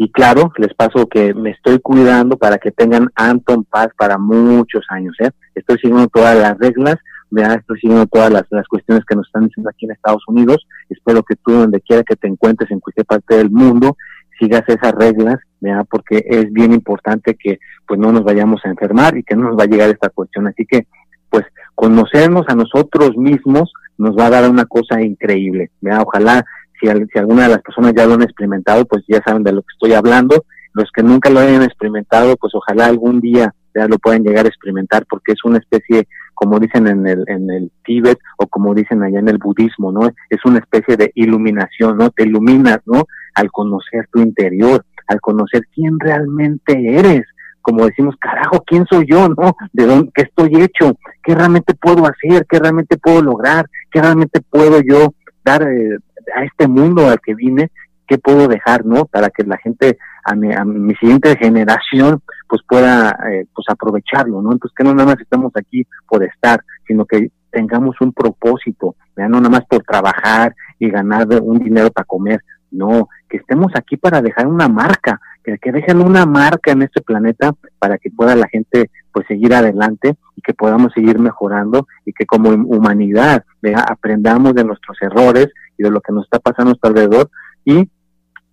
Y 0.00 0.12
claro, 0.12 0.52
les 0.58 0.72
paso 0.74 1.08
que 1.08 1.34
me 1.34 1.50
estoy 1.50 1.80
cuidando 1.80 2.36
para 2.36 2.58
que 2.58 2.70
tengan 2.70 3.10
Anton 3.16 3.64
Paz 3.64 3.88
para 3.98 4.16
muchos 4.16 4.84
años. 4.90 5.16
¿eh? 5.18 5.30
Estoy 5.56 5.76
siguiendo 5.78 6.06
todas 6.06 6.38
las 6.38 6.56
reglas, 6.56 6.96
¿verdad? 7.30 7.58
estoy 7.58 7.80
siguiendo 7.80 8.06
todas 8.06 8.30
las, 8.30 8.44
las 8.50 8.68
cuestiones 8.68 9.04
que 9.04 9.16
nos 9.16 9.26
están 9.26 9.46
diciendo 9.46 9.68
aquí 9.68 9.86
en 9.86 9.92
Estados 9.92 10.22
Unidos. 10.28 10.64
Espero 10.88 11.24
que 11.24 11.34
tú, 11.34 11.50
donde 11.50 11.80
quiera 11.80 12.04
que 12.04 12.14
te 12.14 12.28
encuentres, 12.28 12.70
en 12.70 12.78
cualquier 12.78 13.06
parte 13.06 13.36
del 13.38 13.50
mundo, 13.50 13.96
sigas 14.38 14.62
esas 14.68 14.92
reglas, 14.92 15.36
¿verdad? 15.60 15.84
porque 15.90 16.24
es 16.24 16.52
bien 16.52 16.72
importante 16.72 17.34
que 17.34 17.58
pues 17.84 17.98
no 17.98 18.12
nos 18.12 18.22
vayamos 18.22 18.60
a 18.64 18.68
enfermar 18.68 19.16
y 19.16 19.24
que 19.24 19.34
no 19.34 19.48
nos 19.48 19.58
va 19.58 19.64
a 19.64 19.68
llegar 19.68 19.90
esta 19.90 20.10
cuestión. 20.10 20.46
Así 20.46 20.64
que, 20.64 20.86
pues, 21.28 21.44
conocernos 21.74 22.44
a 22.48 22.54
nosotros 22.54 23.16
mismos 23.16 23.72
nos 23.98 24.16
va 24.16 24.26
a 24.26 24.30
dar 24.30 24.48
una 24.48 24.64
cosa 24.64 25.02
increíble. 25.02 25.70
¿verdad? 25.80 26.04
Ojalá, 26.06 26.44
si, 26.80 26.86
si 26.86 27.18
alguna 27.18 27.44
de 27.44 27.48
las 27.50 27.62
personas 27.62 27.92
ya 27.96 28.06
lo 28.06 28.14
han 28.14 28.22
experimentado, 28.22 28.84
pues 28.84 29.04
ya 29.08 29.22
saben 29.24 29.42
de 29.42 29.52
lo 29.52 29.62
que 29.62 29.72
estoy 29.72 29.92
hablando. 29.92 30.44
Los 30.74 30.90
que 30.94 31.02
nunca 31.02 31.30
lo 31.30 31.40
hayan 31.40 31.62
experimentado, 31.62 32.36
pues 32.36 32.54
ojalá 32.54 32.86
algún 32.86 33.20
día 33.20 33.54
ya 33.74 33.86
lo 33.86 33.98
puedan 33.98 34.22
llegar 34.22 34.44
a 34.44 34.48
experimentar, 34.48 35.06
porque 35.08 35.32
es 35.32 35.44
una 35.44 35.58
especie, 35.58 36.08
como 36.34 36.58
dicen 36.58 36.86
en 36.86 37.06
el, 37.06 37.24
en 37.28 37.50
el 37.50 37.70
Tíbet 37.84 38.18
o 38.38 38.46
como 38.46 38.74
dicen 38.74 39.02
allá 39.02 39.18
en 39.18 39.28
el 39.28 39.38
budismo, 39.38 39.92
¿no? 39.92 40.08
Es 40.30 40.44
una 40.44 40.58
especie 40.58 40.96
de 40.96 41.12
iluminación, 41.14 41.96
¿no? 41.96 42.10
Te 42.10 42.24
iluminas, 42.24 42.80
¿no? 42.86 43.04
Al 43.34 43.50
conocer 43.50 44.08
tu 44.12 44.20
interior, 44.20 44.84
al 45.06 45.20
conocer 45.20 45.62
quién 45.74 45.98
realmente 45.98 46.98
eres, 46.98 47.22
como 47.68 47.84
decimos, 47.84 48.14
carajo, 48.18 48.62
¿quién 48.66 48.86
soy 48.90 49.06
yo, 49.06 49.28
no? 49.28 49.54
¿De 49.72 49.86
dónde, 49.86 50.10
qué 50.14 50.22
estoy 50.22 50.62
hecho? 50.62 50.96
¿Qué 51.22 51.34
realmente 51.34 51.74
puedo 51.74 52.04
hacer? 52.06 52.46
¿Qué 52.48 52.58
realmente 52.58 52.96
puedo 52.96 53.20
lograr? 53.20 53.66
¿Qué 53.90 54.00
realmente 54.00 54.40
puedo 54.40 54.80
yo 54.80 55.12
dar 55.44 55.62
eh, 55.62 55.98
a 56.34 56.44
este 56.44 56.68
mundo 56.68 57.08
al 57.08 57.20
que 57.20 57.34
vine? 57.34 57.70
¿Qué 58.06 58.18
puedo 58.18 58.48
dejar, 58.48 58.84
no? 58.86 59.04
Para 59.04 59.28
que 59.30 59.44
la 59.44 59.58
gente, 59.58 59.98
a 60.24 60.34
mi, 60.34 60.52
a 60.52 60.64
mi 60.64 60.94
siguiente 60.94 61.36
generación, 61.36 62.22
pues 62.48 62.62
pueda, 62.66 63.10
eh, 63.30 63.46
pues 63.54 63.66
aprovecharlo, 63.68 64.40
¿no? 64.40 64.52
Entonces 64.52 64.74
que 64.76 64.84
no 64.84 64.94
nada 64.94 65.10
más 65.10 65.20
estamos 65.20 65.52
aquí 65.54 65.86
por 66.08 66.24
estar, 66.24 66.62
sino 66.86 67.04
que 67.04 67.30
tengamos 67.50 67.96
un 68.00 68.12
propósito, 68.12 68.96
no 69.16 69.28
nada 69.28 69.48
más 69.48 69.66
por 69.66 69.82
trabajar 69.82 70.54
y 70.78 70.90
ganar 70.90 71.26
un 71.42 71.58
dinero 71.58 71.90
para 71.90 72.04
comer, 72.04 72.40
no, 72.70 73.08
que 73.28 73.38
estemos 73.38 73.72
aquí 73.74 73.96
para 73.96 74.20
dejar 74.20 74.46
una 74.46 74.68
marca, 74.68 75.20
que 75.42 75.72
dejen 75.72 76.00
una 76.00 76.26
marca 76.26 76.72
en 76.72 76.82
este 76.82 77.00
planeta 77.00 77.54
para 77.78 77.96
que 77.96 78.10
pueda 78.10 78.36
la 78.36 78.48
gente 78.48 78.90
pues 79.18 79.26
seguir 79.26 79.52
adelante 79.52 80.16
y 80.36 80.42
que 80.42 80.54
podamos 80.54 80.92
seguir 80.92 81.18
mejorando 81.18 81.88
y 82.06 82.12
que 82.12 82.24
como 82.24 82.50
humanidad 82.50 83.42
aprendamos 83.88 84.54
de 84.54 84.62
nuestros 84.62 84.96
errores 85.02 85.48
y 85.76 85.82
de 85.82 85.90
lo 85.90 86.00
que 86.00 86.12
nos 86.12 86.22
está 86.22 86.38
pasando 86.38 86.70
a 86.70 86.72
nuestro 86.74 86.90
alrededor 86.90 87.28
y 87.64 87.90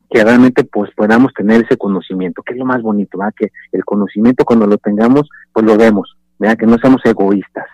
que 0.09 0.23
realmente 0.23 0.63
pues 0.63 0.89
podamos 0.95 1.31
tener 1.35 1.63
ese 1.63 1.77
conocimiento, 1.77 2.41
que 2.41 2.53
es 2.53 2.59
lo 2.59 2.65
más 2.65 2.81
bonito, 2.81 3.19
¿verdad? 3.19 3.35
que 3.37 3.51
el 3.73 3.85
conocimiento 3.85 4.43
cuando 4.43 4.65
lo 4.65 4.79
tengamos 4.79 5.29
pues 5.53 5.67
lo 5.67 5.77
vemos, 5.77 6.17
¿verdad? 6.39 6.57
que 6.57 6.65
no 6.65 6.79
seamos 6.79 7.01
egoístas, 7.05 7.67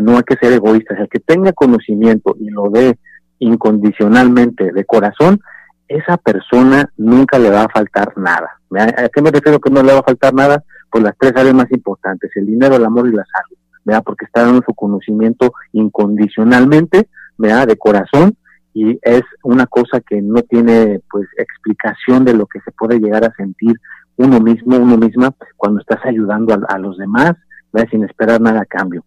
no 0.00 0.16
hay 0.16 0.22
que 0.22 0.36
ser 0.36 0.54
egoístas, 0.54 0.98
el 0.98 1.08
que 1.10 1.20
tenga 1.20 1.52
conocimiento 1.52 2.34
y 2.40 2.48
lo 2.48 2.70
dé 2.70 2.98
incondicionalmente 3.40 4.72
de 4.72 4.84
corazón, 4.86 5.38
esa 5.86 6.16
persona 6.16 6.90
nunca 6.96 7.38
le 7.38 7.50
va 7.50 7.64
a 7.64 7.68
faltar 7.68 8.16
nada. 8.16 8.58
¿A 8.70 9.08
qué 9.10 9.20
me 9.20 9.30
refiero 9.30 9.60
que 9.60 9.70
no 9.70 9.82
le 9.82 9.92
va 9.92 9.98
a 9.98 10.02
faltar 10.02 10.32
nada? 10.32 10.64
Pues 10.90 11.04
las 11.04 11.14
tres 11.18 11.32
áreas 11.36 11.54
más 11.54 11.70
importantes, 11.70 12.30
el 12.34 12.46
dinero, 12.46 12.76
el 12.76 12.84
amor 12.84 13.08
y 13.08 13.12
la 13.12 13.24
salud, 13.24 13.58
¿verdad? 13.84 14.02
Porque 14.04 14.24
está 14.24 14.42
dando 14.42 14.62
su 14.64 14.74
conocimiento 14.74 15.52
incondicionalmente, 15.72 17.08
¿verdad? 17.36 17.66
De 17.66 17.76
corazón, 17.76 18.36
y 18.74 18.98
es 19.02 19.22
una 19.42 19.66
cosa 19.66 20.00
que 20.00 20.22
no 20.22 20.42
tiene, 20.42 21.00
pues, 21.10 21.26
explicación 21.36 22.24
de 22.24 22.34
lo 22.34 22.46
que 22.46 22.60
se 22.60 22.72
puede 22.72 22.98
llegar 23.00 23.24
a 23.24 23.34
sentir 23.34 23.76
uno 24.16 24.40
mismo, 24.40 24.76
uno 24.76 24.96
misma, 24.96 25.32
cuando 25.56 25.80
estás 25.80 26.04
ayudando 26.04 26.54
a, 26.54 26.74
a 26.74 26.78
los 26.78 26.96
demás, 26.98 27.34
¿verdad? 27.72 27.90
Sin 27.90 28.04
esperar 28.04 28.40
nada 28.40 28.62
a 28.62 28.66
cambio. 28.66 29.04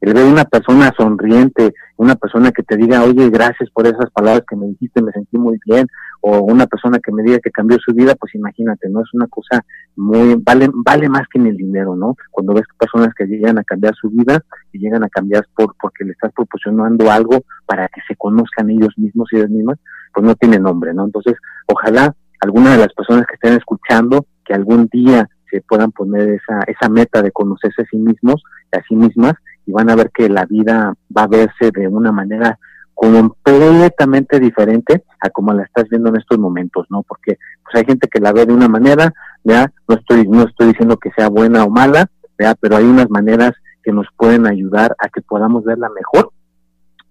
El 0.00 0.14
ver 0.14 0.24
una 0.24 0.44
persona 0.44 0.92
sonriente, 0.96 1.74
una 1.96 2.14
persona 2.16 2.50
que 2.52 2.62
te 2.62 2.76
diga, 2.76 3.04
oye, 3.04 3.30
gracias 3.30 3.70
por 3.70 3.86
esas 3.86 4.10
palabras 4.12 4.44
que 4.48 4.56
me 4.56 4.66
dijiste, 4.66 5.02
me 5.02 5.12
sentí 5.12 5.38
muy 5.38 5.58
bien, 5.64 5.86
o 6.20 6.40
una 6.40 6.66
persona 6.66 6.98
que 6.98 7.12
me 7.12 7.22
diga 7.22 7.38
que 7.38 7.50
cambió 7.50 7.78
su 7.78 7.92
vida, 7.94 8.14
pues 8.14 8.34
imagínate, 8.34 8.88
¿no? 8.88 9.00
Es 9.00 9.12
una 9.12 9.26
cosa 9.26 9.64
muy, 9.96 10.34
vale, 10.36 10.68
vale 10.72 11.08
más 11.08 11.22
que 11.30 11.38
en 11.38 11.46
el 11.46 11.56
dinero, 11.56 11.96
¿no? 11.96 12.16
Cuando 12.30 12.54
ves 12.54 12.64
personas 12.78 13.14
que 13.14 13.26
llegan 13.26 13.58
a 13.58 13.64
cambiar 13.64 13.94
su 13.94 14.10
vida 14.10 14.40
y 14.72 14.78
llegan 14.78 15.04
a 15.04 15.08
cambiar 15.08 15.46
por, 15.54 15.74
porque 15.80 16.04
le 16.04 16.12
estás 16.12 16.32
proporcionando 16.32 17.10
algo 17.10 17.42
para 17.66 17.88
que 17.88 18.00
se 18.06 18.16
conozcan 18.16 18.70
ellos 18.70 18.92
mismos 18.96 19.28
y 19.32 19.36
ellas 19.36 19.50
mismas, 19.50 19.78
pues 20.12 20.24
no 20.26 20.34
tiene 20.34 20.58
nombre, 20.58 20.94
¿no? 20.94 21.04
Entonces, 21.04 21.34
ojalá 21.66 22.14
alguna 22.40 22.72
de 22.72 22.78
las 22.78 22.92
personas 22.92 23.26
que 23.26 23.34
estén 23.34 23.54
escuchando, 23.54 24.26
que 24.44 24.54
algún 24.54 24.88
día 24.92 25.28
se 25.50 25.60
puedan 25.60 25.92
poner 25.92 26.28
esa, 26.30 26.60
esa 26.66 26.88
meta 26.88 27.22
de 27.22 27.30
conocerse 27.30 27.82
a 27.82 27.86
sí 27.86 27.96
mismos, 27.96 28.42
a 28.72 28.82
sí 28.88 28.96
mismas, 28.96 29.34
y 29.66 29.72
van 29.72 29.90
a 29.90 29.96
ver 29.96 30.10
que 30.10 30.28
la 30.28 30.46
vida 30.46 30.94
va 31.16 31.22
a 31.24 31.28
verse 31.28 31.70
de 31.72 31.88
una 31.88 32.12
manera 32.12 32.58
completamente 32.94 34.38
diferente 34.38 35.02
a 35.20 35.30
como 35.30 35.52
la 35.52 35.64
estás 35.64 35.88
viendo 35.88 36.10
en 36.10 36.16
estos 36.16 36.38
momentos, 36.38 36.86
¿no? 36.90 37.02
Porque 37.02 37.38
pues 37.64 37.74
hay 37.74 37.84
gente 37.84 38.08
que 38.08 38.20
la 38.20 38.32
ve 38.32 38.46
de 38.46 38.52
una 38.52 38.68
manera, 38.68 39.12
ya 39.44 39.72
no 39.88 39.96
estoy 39.96 40.28
no 40.28 40.44
estoy 40.44 40.68
diciendo 40.68 40.96
que 40.96 41.10
sea 41.16 41.28
buena 41.28 41.64
o 41.64 41.70
mala, 41.70 42.06
ya 42.38 42.54
pero 42.54 42.76
hay 42.76 42.84
unas 42.84 43.10
maneras 43.10 43.52
que 43.82 43.92
nos 43.92 44.06
pueden 44.16 44.46
ayudar 44.46 44.94
a 44.98 45.08
que 45.08 45.22
podamos 45.22 45.64
verla 45.64 45.88
mejor 45.88 46.30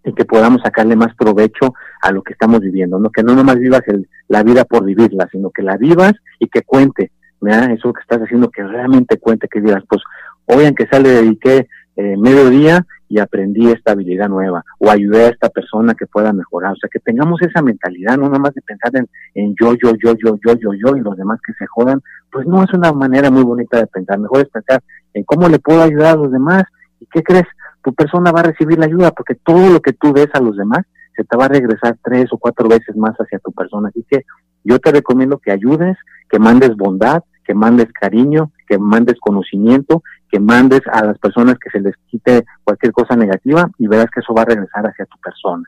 y 0.04 0.14
que 0.14 0.26
podamos 0.26 0.62
sacarle 0.64 0.96
más 0.96 1.14
provecho 1.16 1.74
a 2.02 2.12
lo 2.12 2.24
que 2.24 2.34
estamos 2.34 2.62
viviendo, 2.62 2.98
no 2.98 3.10
que 3.10 3.24
no 3.24 3.36
nomás 3.36 3.58
vivas 3.58 3.82
el, 3.88 4.08
la 4.28 4.44
vida 4.44 4.66
por 4.66 4.84
vivirla, 4.84 5.28
sino 5.32 5.52
que 5.52 5.62
la 5.62 5.78
vivas 5.78 6.14
y 6.40 6.48
que 6.48 6.62
cuente, 6.62 7.12
¿ya? 7.42 7.66
eso 7.66 7.94
que 7.94 8.02
estás 8.02 8.22
haciendo 8.22 8.50
que 8.50 8.64
realmente 8.64 9.20
cuente, 9.20 9.48
que 9.48 9.62
digas, 9.62 9.84
pues 9.88 10.02
hoy 10.46 10.66
en 10.66 10.76
que 10.76 10.88
sale 10.88 11.10
dediqué 11.10 11.68
eh, 11.96 12.16
mediodía 12.18 12.86
y 13.10 13.20
aprendí 13.20 13.70
esta 13.70 13.92
habilidad 13.92 14.30
nueva 14.30 14.64
o 14.80 14.90
ayudé 14.90 15.26
a 15.26 15.30
esta 15.30 15.50
persona 15.50 15.94
que 15.94 16.08
pueda 16.08 16.32
mejorar. 16.32 16.72
O 16.72 16.76
sea, 16.78 16.90
que 16.92 17.00
tengamos 17.00 17.42
esa 17.42 17.62
mentalidad, 17.62 18.18
no 18.18 18.28
nada 18.28 18.40
más 18.40 18.54
de 18.54 18.62
pensar 18.62 18.92
en, 18.96 19.10
en 19.36 19.54
yo, 19.60 19.74
yo, 19.74 19.92
yo, 20.02 20.14
yo, 20.14 20.38
yo, 20.46 20.54
yo, 20.56 20.74
yo 20.74 20.96
y 20.96 21.02
los 21.02 21.18
demás 21.18 21.40
que 21.46 21.54
se 21.54 21.68
jodan, 21.68 22.02
pues 22.32 22.48
no 22.48 22.64
es 22.64 22.74
una 22.74 22.94
manera 22.94 23.30
muy 23.30 23.44
bonita 23.44 23.78
de 23.78 23.88
pensar. 23.88 24.18
Mejor 24.20 24.42
es 24.42 24.50
pensar 24.50 24.82
en 25.14 25.24
cómo 25.26 25.50
le 25.50 25.60
puedo 25.60 25.82
ayudar 25.82 26.14
a 26.14 26.22
los 26.22 26.32
demás 26.32 26.64
y 27.02 27.06
qué 27.08 27.22
crees, 27.22 27.48
tu 27.84 27.94
persona 27.94 28.32
va 28.32 28.40
a 28.40 28.44
recibir 28.44 28.80
la 28.80 28.86
ayuda 28.86 29.12
porque 29.12 29.36
todo 29.36 29.70
lo 29.70 29.82
que 29.82 29.94
tú 29.94 30.14
des 30.14 30.30
a 30.34 30.40
los 30.40 30.56
demás 30.56 30.86
se 31.16 31.24
te 31.26 31.36
va 31.36 31.46
a 31.46 31.50
regresar 31.50 31.98
tres 32.02 32.28
o 32.32 32.38
cuatro 32.38 32.70
veces 32.70 32.96
más 32.96 33.16
hacia 33.18 33.40
tu 33.40 33.52
persona. 33.52 33.90
Así 33.90 34.06
que 34.10 34.24
yo 34.64 34.80
te 34.80 34.92
recomiendo 34.92 35.40
que 35.40 35.52
ayudes, 35.52 35.98
que 36.30 36.40
mandes 36.40 36.76
bondad, 36.78 37.24
que 37.44 37.54
mandes 37.54 37.92
cariño, 37.92 38.52
que 38.68 38.78
mandes 38.78 39.20
conocimiento, 39.20 40.04
que 40.32 40.39
mandes 40.39 40.82
a 40.91 41.04
las 41.04 41.17
personas 41.20 41.58
que 41.60 41.70
se 41.70 41.82
les 41.82 41.96
quite 42.08 42.46
cualquier 42.63 42.94
cosa 42.94 43.15
negativa 43.15 43.70
y 43.78 43.88
verás 43.88 44.08
que 44.13 44.22
eso 44.22 44.34
va 44.34 44.44
a 44.44 44.46
regresar 44.46 44.88
hacia 44.88 45.06
tu 45.06 45.17
persona. 45.20 45.63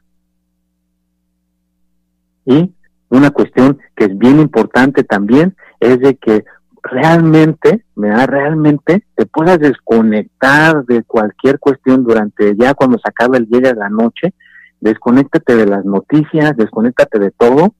Y 2.45 2.73
una 3.09 3.31
cuestión 3.31 3.77
que 3.95 4.05
es 4.05 4.17
bien 4.17 4.39
importante 4.39 5.03
también 5.03 5.55
es 5.79 5.99
de 5.99 6.15
que 6.15 6.45
realmente, 6.81 7.85
me 7.95 8.09
da 8.09 8.25
realmente, 8.25 9.05
te 9.15 9.25
puedas 9.25 9.59
desconectar 9.59 10.85
de 10.85 11.03
cualquier 11.03 11.59
cuestión 11.59 12.03
durante 12.03 12.55
ya 12.57 12.73
cuando 12.73 12.97
se 12.97 13.09
acaba 13.09 13.37
el 13.37 13.47
día 13.47 13.71
de 13.71 13.75
la 13.75 13.89
noche, 13.89 14.33
desconéctate 14.81 15.55
de 15.55 15.65
las 15.65 15.85
noticias, 15.85 16.57
desconéctate 16.57 17.19
de 17.19 17.31
todo, 17.31 17.73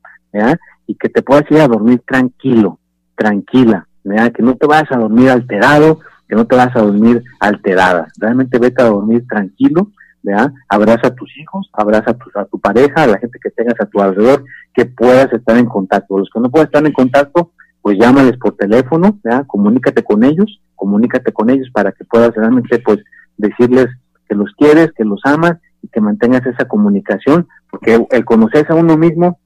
y 0.88 0.96
que 0.96 1.10
te 1.10 1.22
puedas 1.22 1.44
ir 1.52 1.60
a 1.60 1.68
dormir 1.68 2.02
tranquilo, 2.08 2.80
tranquila, 3.16 3.88
que 4.34 4.44
no 4.44 4.56
te 4.56 4.68
vayas 4.68 4.92
a 4.92 5.00
dormir 5.00 5.30
alterado, 5.30 6.00
que 6.34 6.38
no 6.38 6.48
te 6.48 6.56
vas 6.56 6.76
a 6.76 6.82
dormir 6.82 7.24
alterada. 7.40 8.08
Realmente 8.18 8.58
vete 8.58 8.82
a 8.82 8.88
dormir 8.88 9.24
tranquilo, 9.28 9.92
¿verdad? 10.24 10.52
Abraza 10.68 11.10
a 11.10 11.16
tus 11.16 11.30
hijos, 11.38 11.70
abraza 11.74 12.10
a 12.10 12.14
tu, 12.16 12.26
a 12.34 12.46
tu 12.46 12.60
pareja, 12.60 13.04
a 13.04 13.08
la 13.08 13.20
gente 13.20 13.38
que 13.40 13.52
tengas 13.52 13.80
a 13.80 13.86
tu 13.86 14.02
alrededor, 14.02 14.44
que 14.74 14.86
puedas 14.86 15.32
estar 15.32 15.56
en 15.58 15.68
contacto. 15.68 16.18
Los 16.18 16.32
que 16.34 16.40
no 16.40 16.50
puedan 16.50 16.66
estar 16.66 16.84
en 16.84 16.92
contacto, 16.92 17.52
pues 17.84 18.00
llámales 18.00 18.36
por 18.38 18.56
teléfono, 18.56 19.20
¿verdad? 19.24 19.46
Comunícate 19.46 20.02
con 20.02 20.24
ellos, 20.24 20.60
comunícate 20.74 21.32
con 21.32 21.52
ellos 21.52 21.70
para 21.72 21.92
que 21.92 22.04
puedas 22.04 22.34
realmente, 22.34 22.80
pues, 22.80 22.98
decirles 23.38 23.90
que 24.28 24.34
los 24.34 24.52
quieres, 24.58 24.92
que 24.94 25.06
los 25.06 25.22
amas 25.26 25.58
y 25.84 25.88
que 25.90 26.02
mantengas 26.02 26.44
esa 26.48 26.66
comunicación, 26.68 27.48
porque 27.70 28.04
el 28.10 28.26
conocerse 28.26 28.74
a 28.74 28.78
uno 28.78 28.98
mismo, 28.98 29.38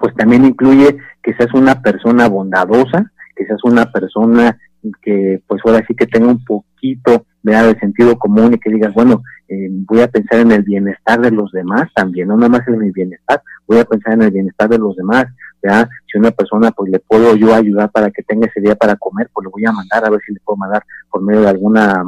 pues 0.00 0.12
también 0.16 0.44
incluye 0.44 0.96
que 1.22 1.34
seas 1.34 1.54
una 1.54 1.82
persona 1.82 2.28
bondadosa, 2.28 3.12
que 3.36 3.46
seas 3.46 3.62
una 3.62 3.92
persona 3.92 4.58
que 5.02 5.42
pues 5.46 5.60
ahora 5.64 5.84
sí 5.86 5.94
que 5.94 6.06
tenga 6.06 6.28
un 6.28 6.44
poquito 6.44 7.26
de 7.54 7.78
sentido 7.78 8.18
común 8.18 8.54
y 8.54 8.58
que 8.58 8.70
digas, 8.70 8.92
bueno, 8.92 9.22
eh, 9.48 9.68
voy 9.70 10.00
a 10.00 10.08
pensar 10.08 10.40
en 10.40 10.50
el 10.50 10.62
bienestar 10.62 11.20
de 11.20 11.30
los 11.30 11.52
demás 11.52 11.88
también, 11.94 12.28
no 12.28 12.36
nada 12.36 12.48
más 12.48 12.66
en 12.66 12.78
mi 12.78 12.90
bienestar, 12.90 13.40
voy 13.66 13.78
a 13.78 13.84
pensar 13.84 14.14
en 14.14 14.22
el 14.22 14.30
bienestar 14.32 14.68
de 14.68 14.78
los 14.78 14.96
demás, 14.96 15.26
¿ya? 15.62 15.88
Si 16.10 16.18
una 16.18 16.32
persona 16.32 16.72
pues 16.72 16.90
le 16.90 16.98
puedo 16.98 17.36
yo 17.36 17.54
ayudar 17.54 17.90
para 17.90 18.10
que 18.10 18.22
tenga 18.22 18.48
ese 18.48 18.60
día 18.60 18.74
para 18.74 18.96
comer, 18.96 19.30
pues 19.32 19.44
le 19.44 19.50
voy 19.50 19.64
a 19.64 19.72
mandar 19.72 20.04
a 20.04 20.10
ver 20.10 20.20
si 20.26 20.32
le 20.32 20.40
puedo 20.40 20.56
mandar 20.56 20.82
por 21.08 21.22
medio 21.22 21.42
de 21.42 21.48
alguna 21.48 22.02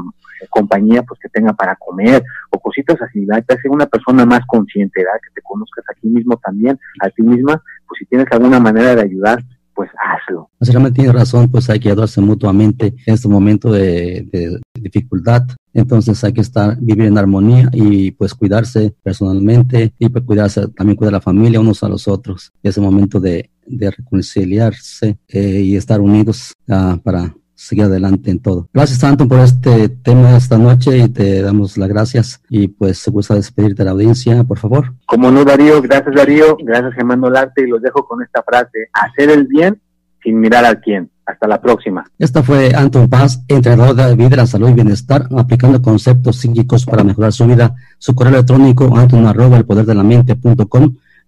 compañía 0.50 1.02
pues 1.02 1.20
que 1.20 1.28
tenga 1.28 1.52
para 1.52 1.76
comer 1.76 2.22
o 2.50 2.58
cositas 2.58 3.00
así, 3.00 3.24
¿verdad? 3.24 3.44
Te 3.46 3.54
hace 3.54 3.68
una 3.68 3.86
persona 3.86 4.26
más 4.26 4.40
consciente, 4.46 5.04
¿verdad? 5.04 5.20
Que 5.22 5.34
te 5.34 5.42
conozcas 5.42 5.84
a 5.88 6.00
ti 6.00 6.08
mismo 6.08 6.36
también, 6.36 6.78
a 7.00 7.10
ti 7.10 7.22
misma, 7.22 7.62
pues 7.86 7.98
si 7.98 8.06
tienes 8.06 8.26
alguna 8.32 8.58
manera 8.58 8.96
de 8.96 9.02
ayudar, 9.02 9.38
pues 9.78 9.90
hazlo. 9.96 10.50
Básicamente 10.58 10.96
tiene 10.96 11.12
razón, 11.12 11.48
pues 11.48 11.70
hay 11.70 11.78
que 11.78 11.88
ayudarse 11.88 12.20
mutuamente 12.20 12.96
en 13.06 13.14
este 13.14 13.28
momento 13.28 13.70
de, 13.70 14.26
de, 14.32 14.58
dificultad. 14.74 15.44
Entonces 15.72 16.24
hay 16.24 16.32
que 16.32 16.40
estar, 16.40 16.76
vivir 16.80 17.04
en 17.04 17.16
armonía 17.16 17.70
y 17.72 18.10
pues 18.10 18.34
cuidarse 18.34 18.92
personalmente 19.04 19.94
y 19.96 20.08
pues 20.08 20.24
cuidarse, 20.24 20.66
también 20.76 20.96
cuidar 20.96 21.14
a 21.14 21.18
la 21.18 21.20
familia 21.20 21.60
unos 21.60 21.84
a 21.84 21.88
los 21.88 22.08
otros. 22.08 22.50
Ese 22.60 22.80
momento 22.80 23.20
de, 23.20 23.50
reconciliarse 23.68 25.16
eh, 25.28 25.60
y 25.60 25.76
estar 25.76 26.00
unidos 26.00 26.54
uh, 26.66 26.98
para 26.98 27.32
seguir 27.58 27.84
adelante 27.84 28.30
en 28.30 28.38
todo. 28.38 28.68
Gracias, 28.72 29.02
Anton, 29.02 29.28
por 29.28 29.40
este 29.40 29.88
tema 29.88 30.36
esta 30.36 30.56
noche 30.58 30.96
y 30.98 31.08
te 31.08 31.42
damos 31.42 31.76
las 31.76 31.88
gracias. 31.88 32.40
Y 32.48 32.68
pues 32.68 32.98
se 32.98 33.10
gusta 33.10 33.34
despedirte 33.34 33.82
de 33.82 33.86
la 33.86 33.90
audiencia, 33.90 34.44
por 34.44 34.58
favor. 34.58 34.94
Como 35.06 35.30
no, 35.30 35.44
Darío, 35.44 35.82
gracias, 35.82 36.14
Darío, 36.14 36.56
gracias, 36.60 36.94
Germán 36.94 37.22
Olarte, 37.24 37.62
y 37.62 37.66
los 37.66 37.82
dejo 37.82 38.06
con 38.06 38.22
esta 38.22 38.42
frase: 38.42 38.88
hacer 38.92 39.30
el 39.30 39.46
bien 39.46 39.80
sin 40.22 40.38
mirar 40.40 40.64
al 40.64 40.80
quién. 40.80 41.10
Hasta 41.26 41.46
la 41.46 41.60
próxima. 41.60 42.10
Esta 42.18 42.42
fue 42.42 42.74
Anton 42.74 43.06
Paz, 43.10 43.42
entrenador 43.48 43.94
de 43.94 44.16
vida, 44.16 44.36
la 44.36 44.46
salud 44.46 44.70
y 44.70 44.72
bienestar, 44.72 45.28
aplicando 45.36 45.82
conceptos 45.82 46.36
psíquicos 46.36 46.86
para 46.86 47.04
mejorar 47.04 47.34
su 47.34 47.44
vida. 47.46 47.74
Su 47.98 48.14
correo 48.14 48.32
electrónico, 48.32 48.96
anton 48.96 49.26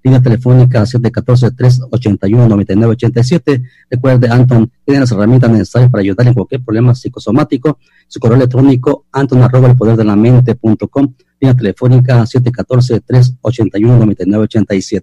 la 0.03 0.11
línea 0.11 0.23
telefónica 0.23 0.83
714-381-9987. 0.83 3.63
Recuerde, 3.91 4.31
Anton 4.31 4.71
tiene 4.85 5.01
las 5.01 5.11
herramientas 5.13 5.51
necesarias 5.51 5.91
para 5.91 6.03
ayudar 6.03 6.27
en 6.27 6.35
cualquier 6.35 6.63
problema 6.63 6.95
psicosomático. 6.95 7.79
Su 8.09 8.21
correo 8.21 8.37
electrónico, 8.37 9.07
anton 9.13 9.43
arroba 9.43 9.69
el 9.69 9.77
poder 9.77 9.97
de 9.97 10.05
la 10.05 10.17
mente.com, 10.17 11.15
línea 11.41 11.57
telefónica 11.57 12.23
714-381-9987. 12.23 15.03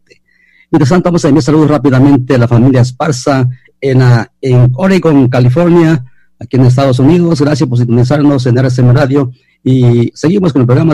Mientras 0.72 0.90
tanto, 0.90 1.10
vamos 1.10 1.24
a 1.24 1.28
enviar 1.30 1.44
saludos 1.44 1.70
rápidamente 1.70 2.34
a 2.36 2.40
la 2.40 2.48
familia 2.48 2.82
Esparza 2.82 3.48
en, 3.80 4.02
en 4.42 4.72
Oregon, 4.76 5.30
California, 5.30 6.04
aquí 6.40 6.58
en 6.58 6.66
Estados 6.66 7.00
Unidos. 7.00 7.42
Gracias 7.42 7.70
por 7.70 7.78
sintonizarnos 7.78 8.46
en 8.48 8.58
RSM 8.58 8.92
Radio 8.92 9.32
y 9.64 10.12
seguimos 10.14 10.54
con 10.54 10.62
el 10.62 10.66
programa 10.66 10.94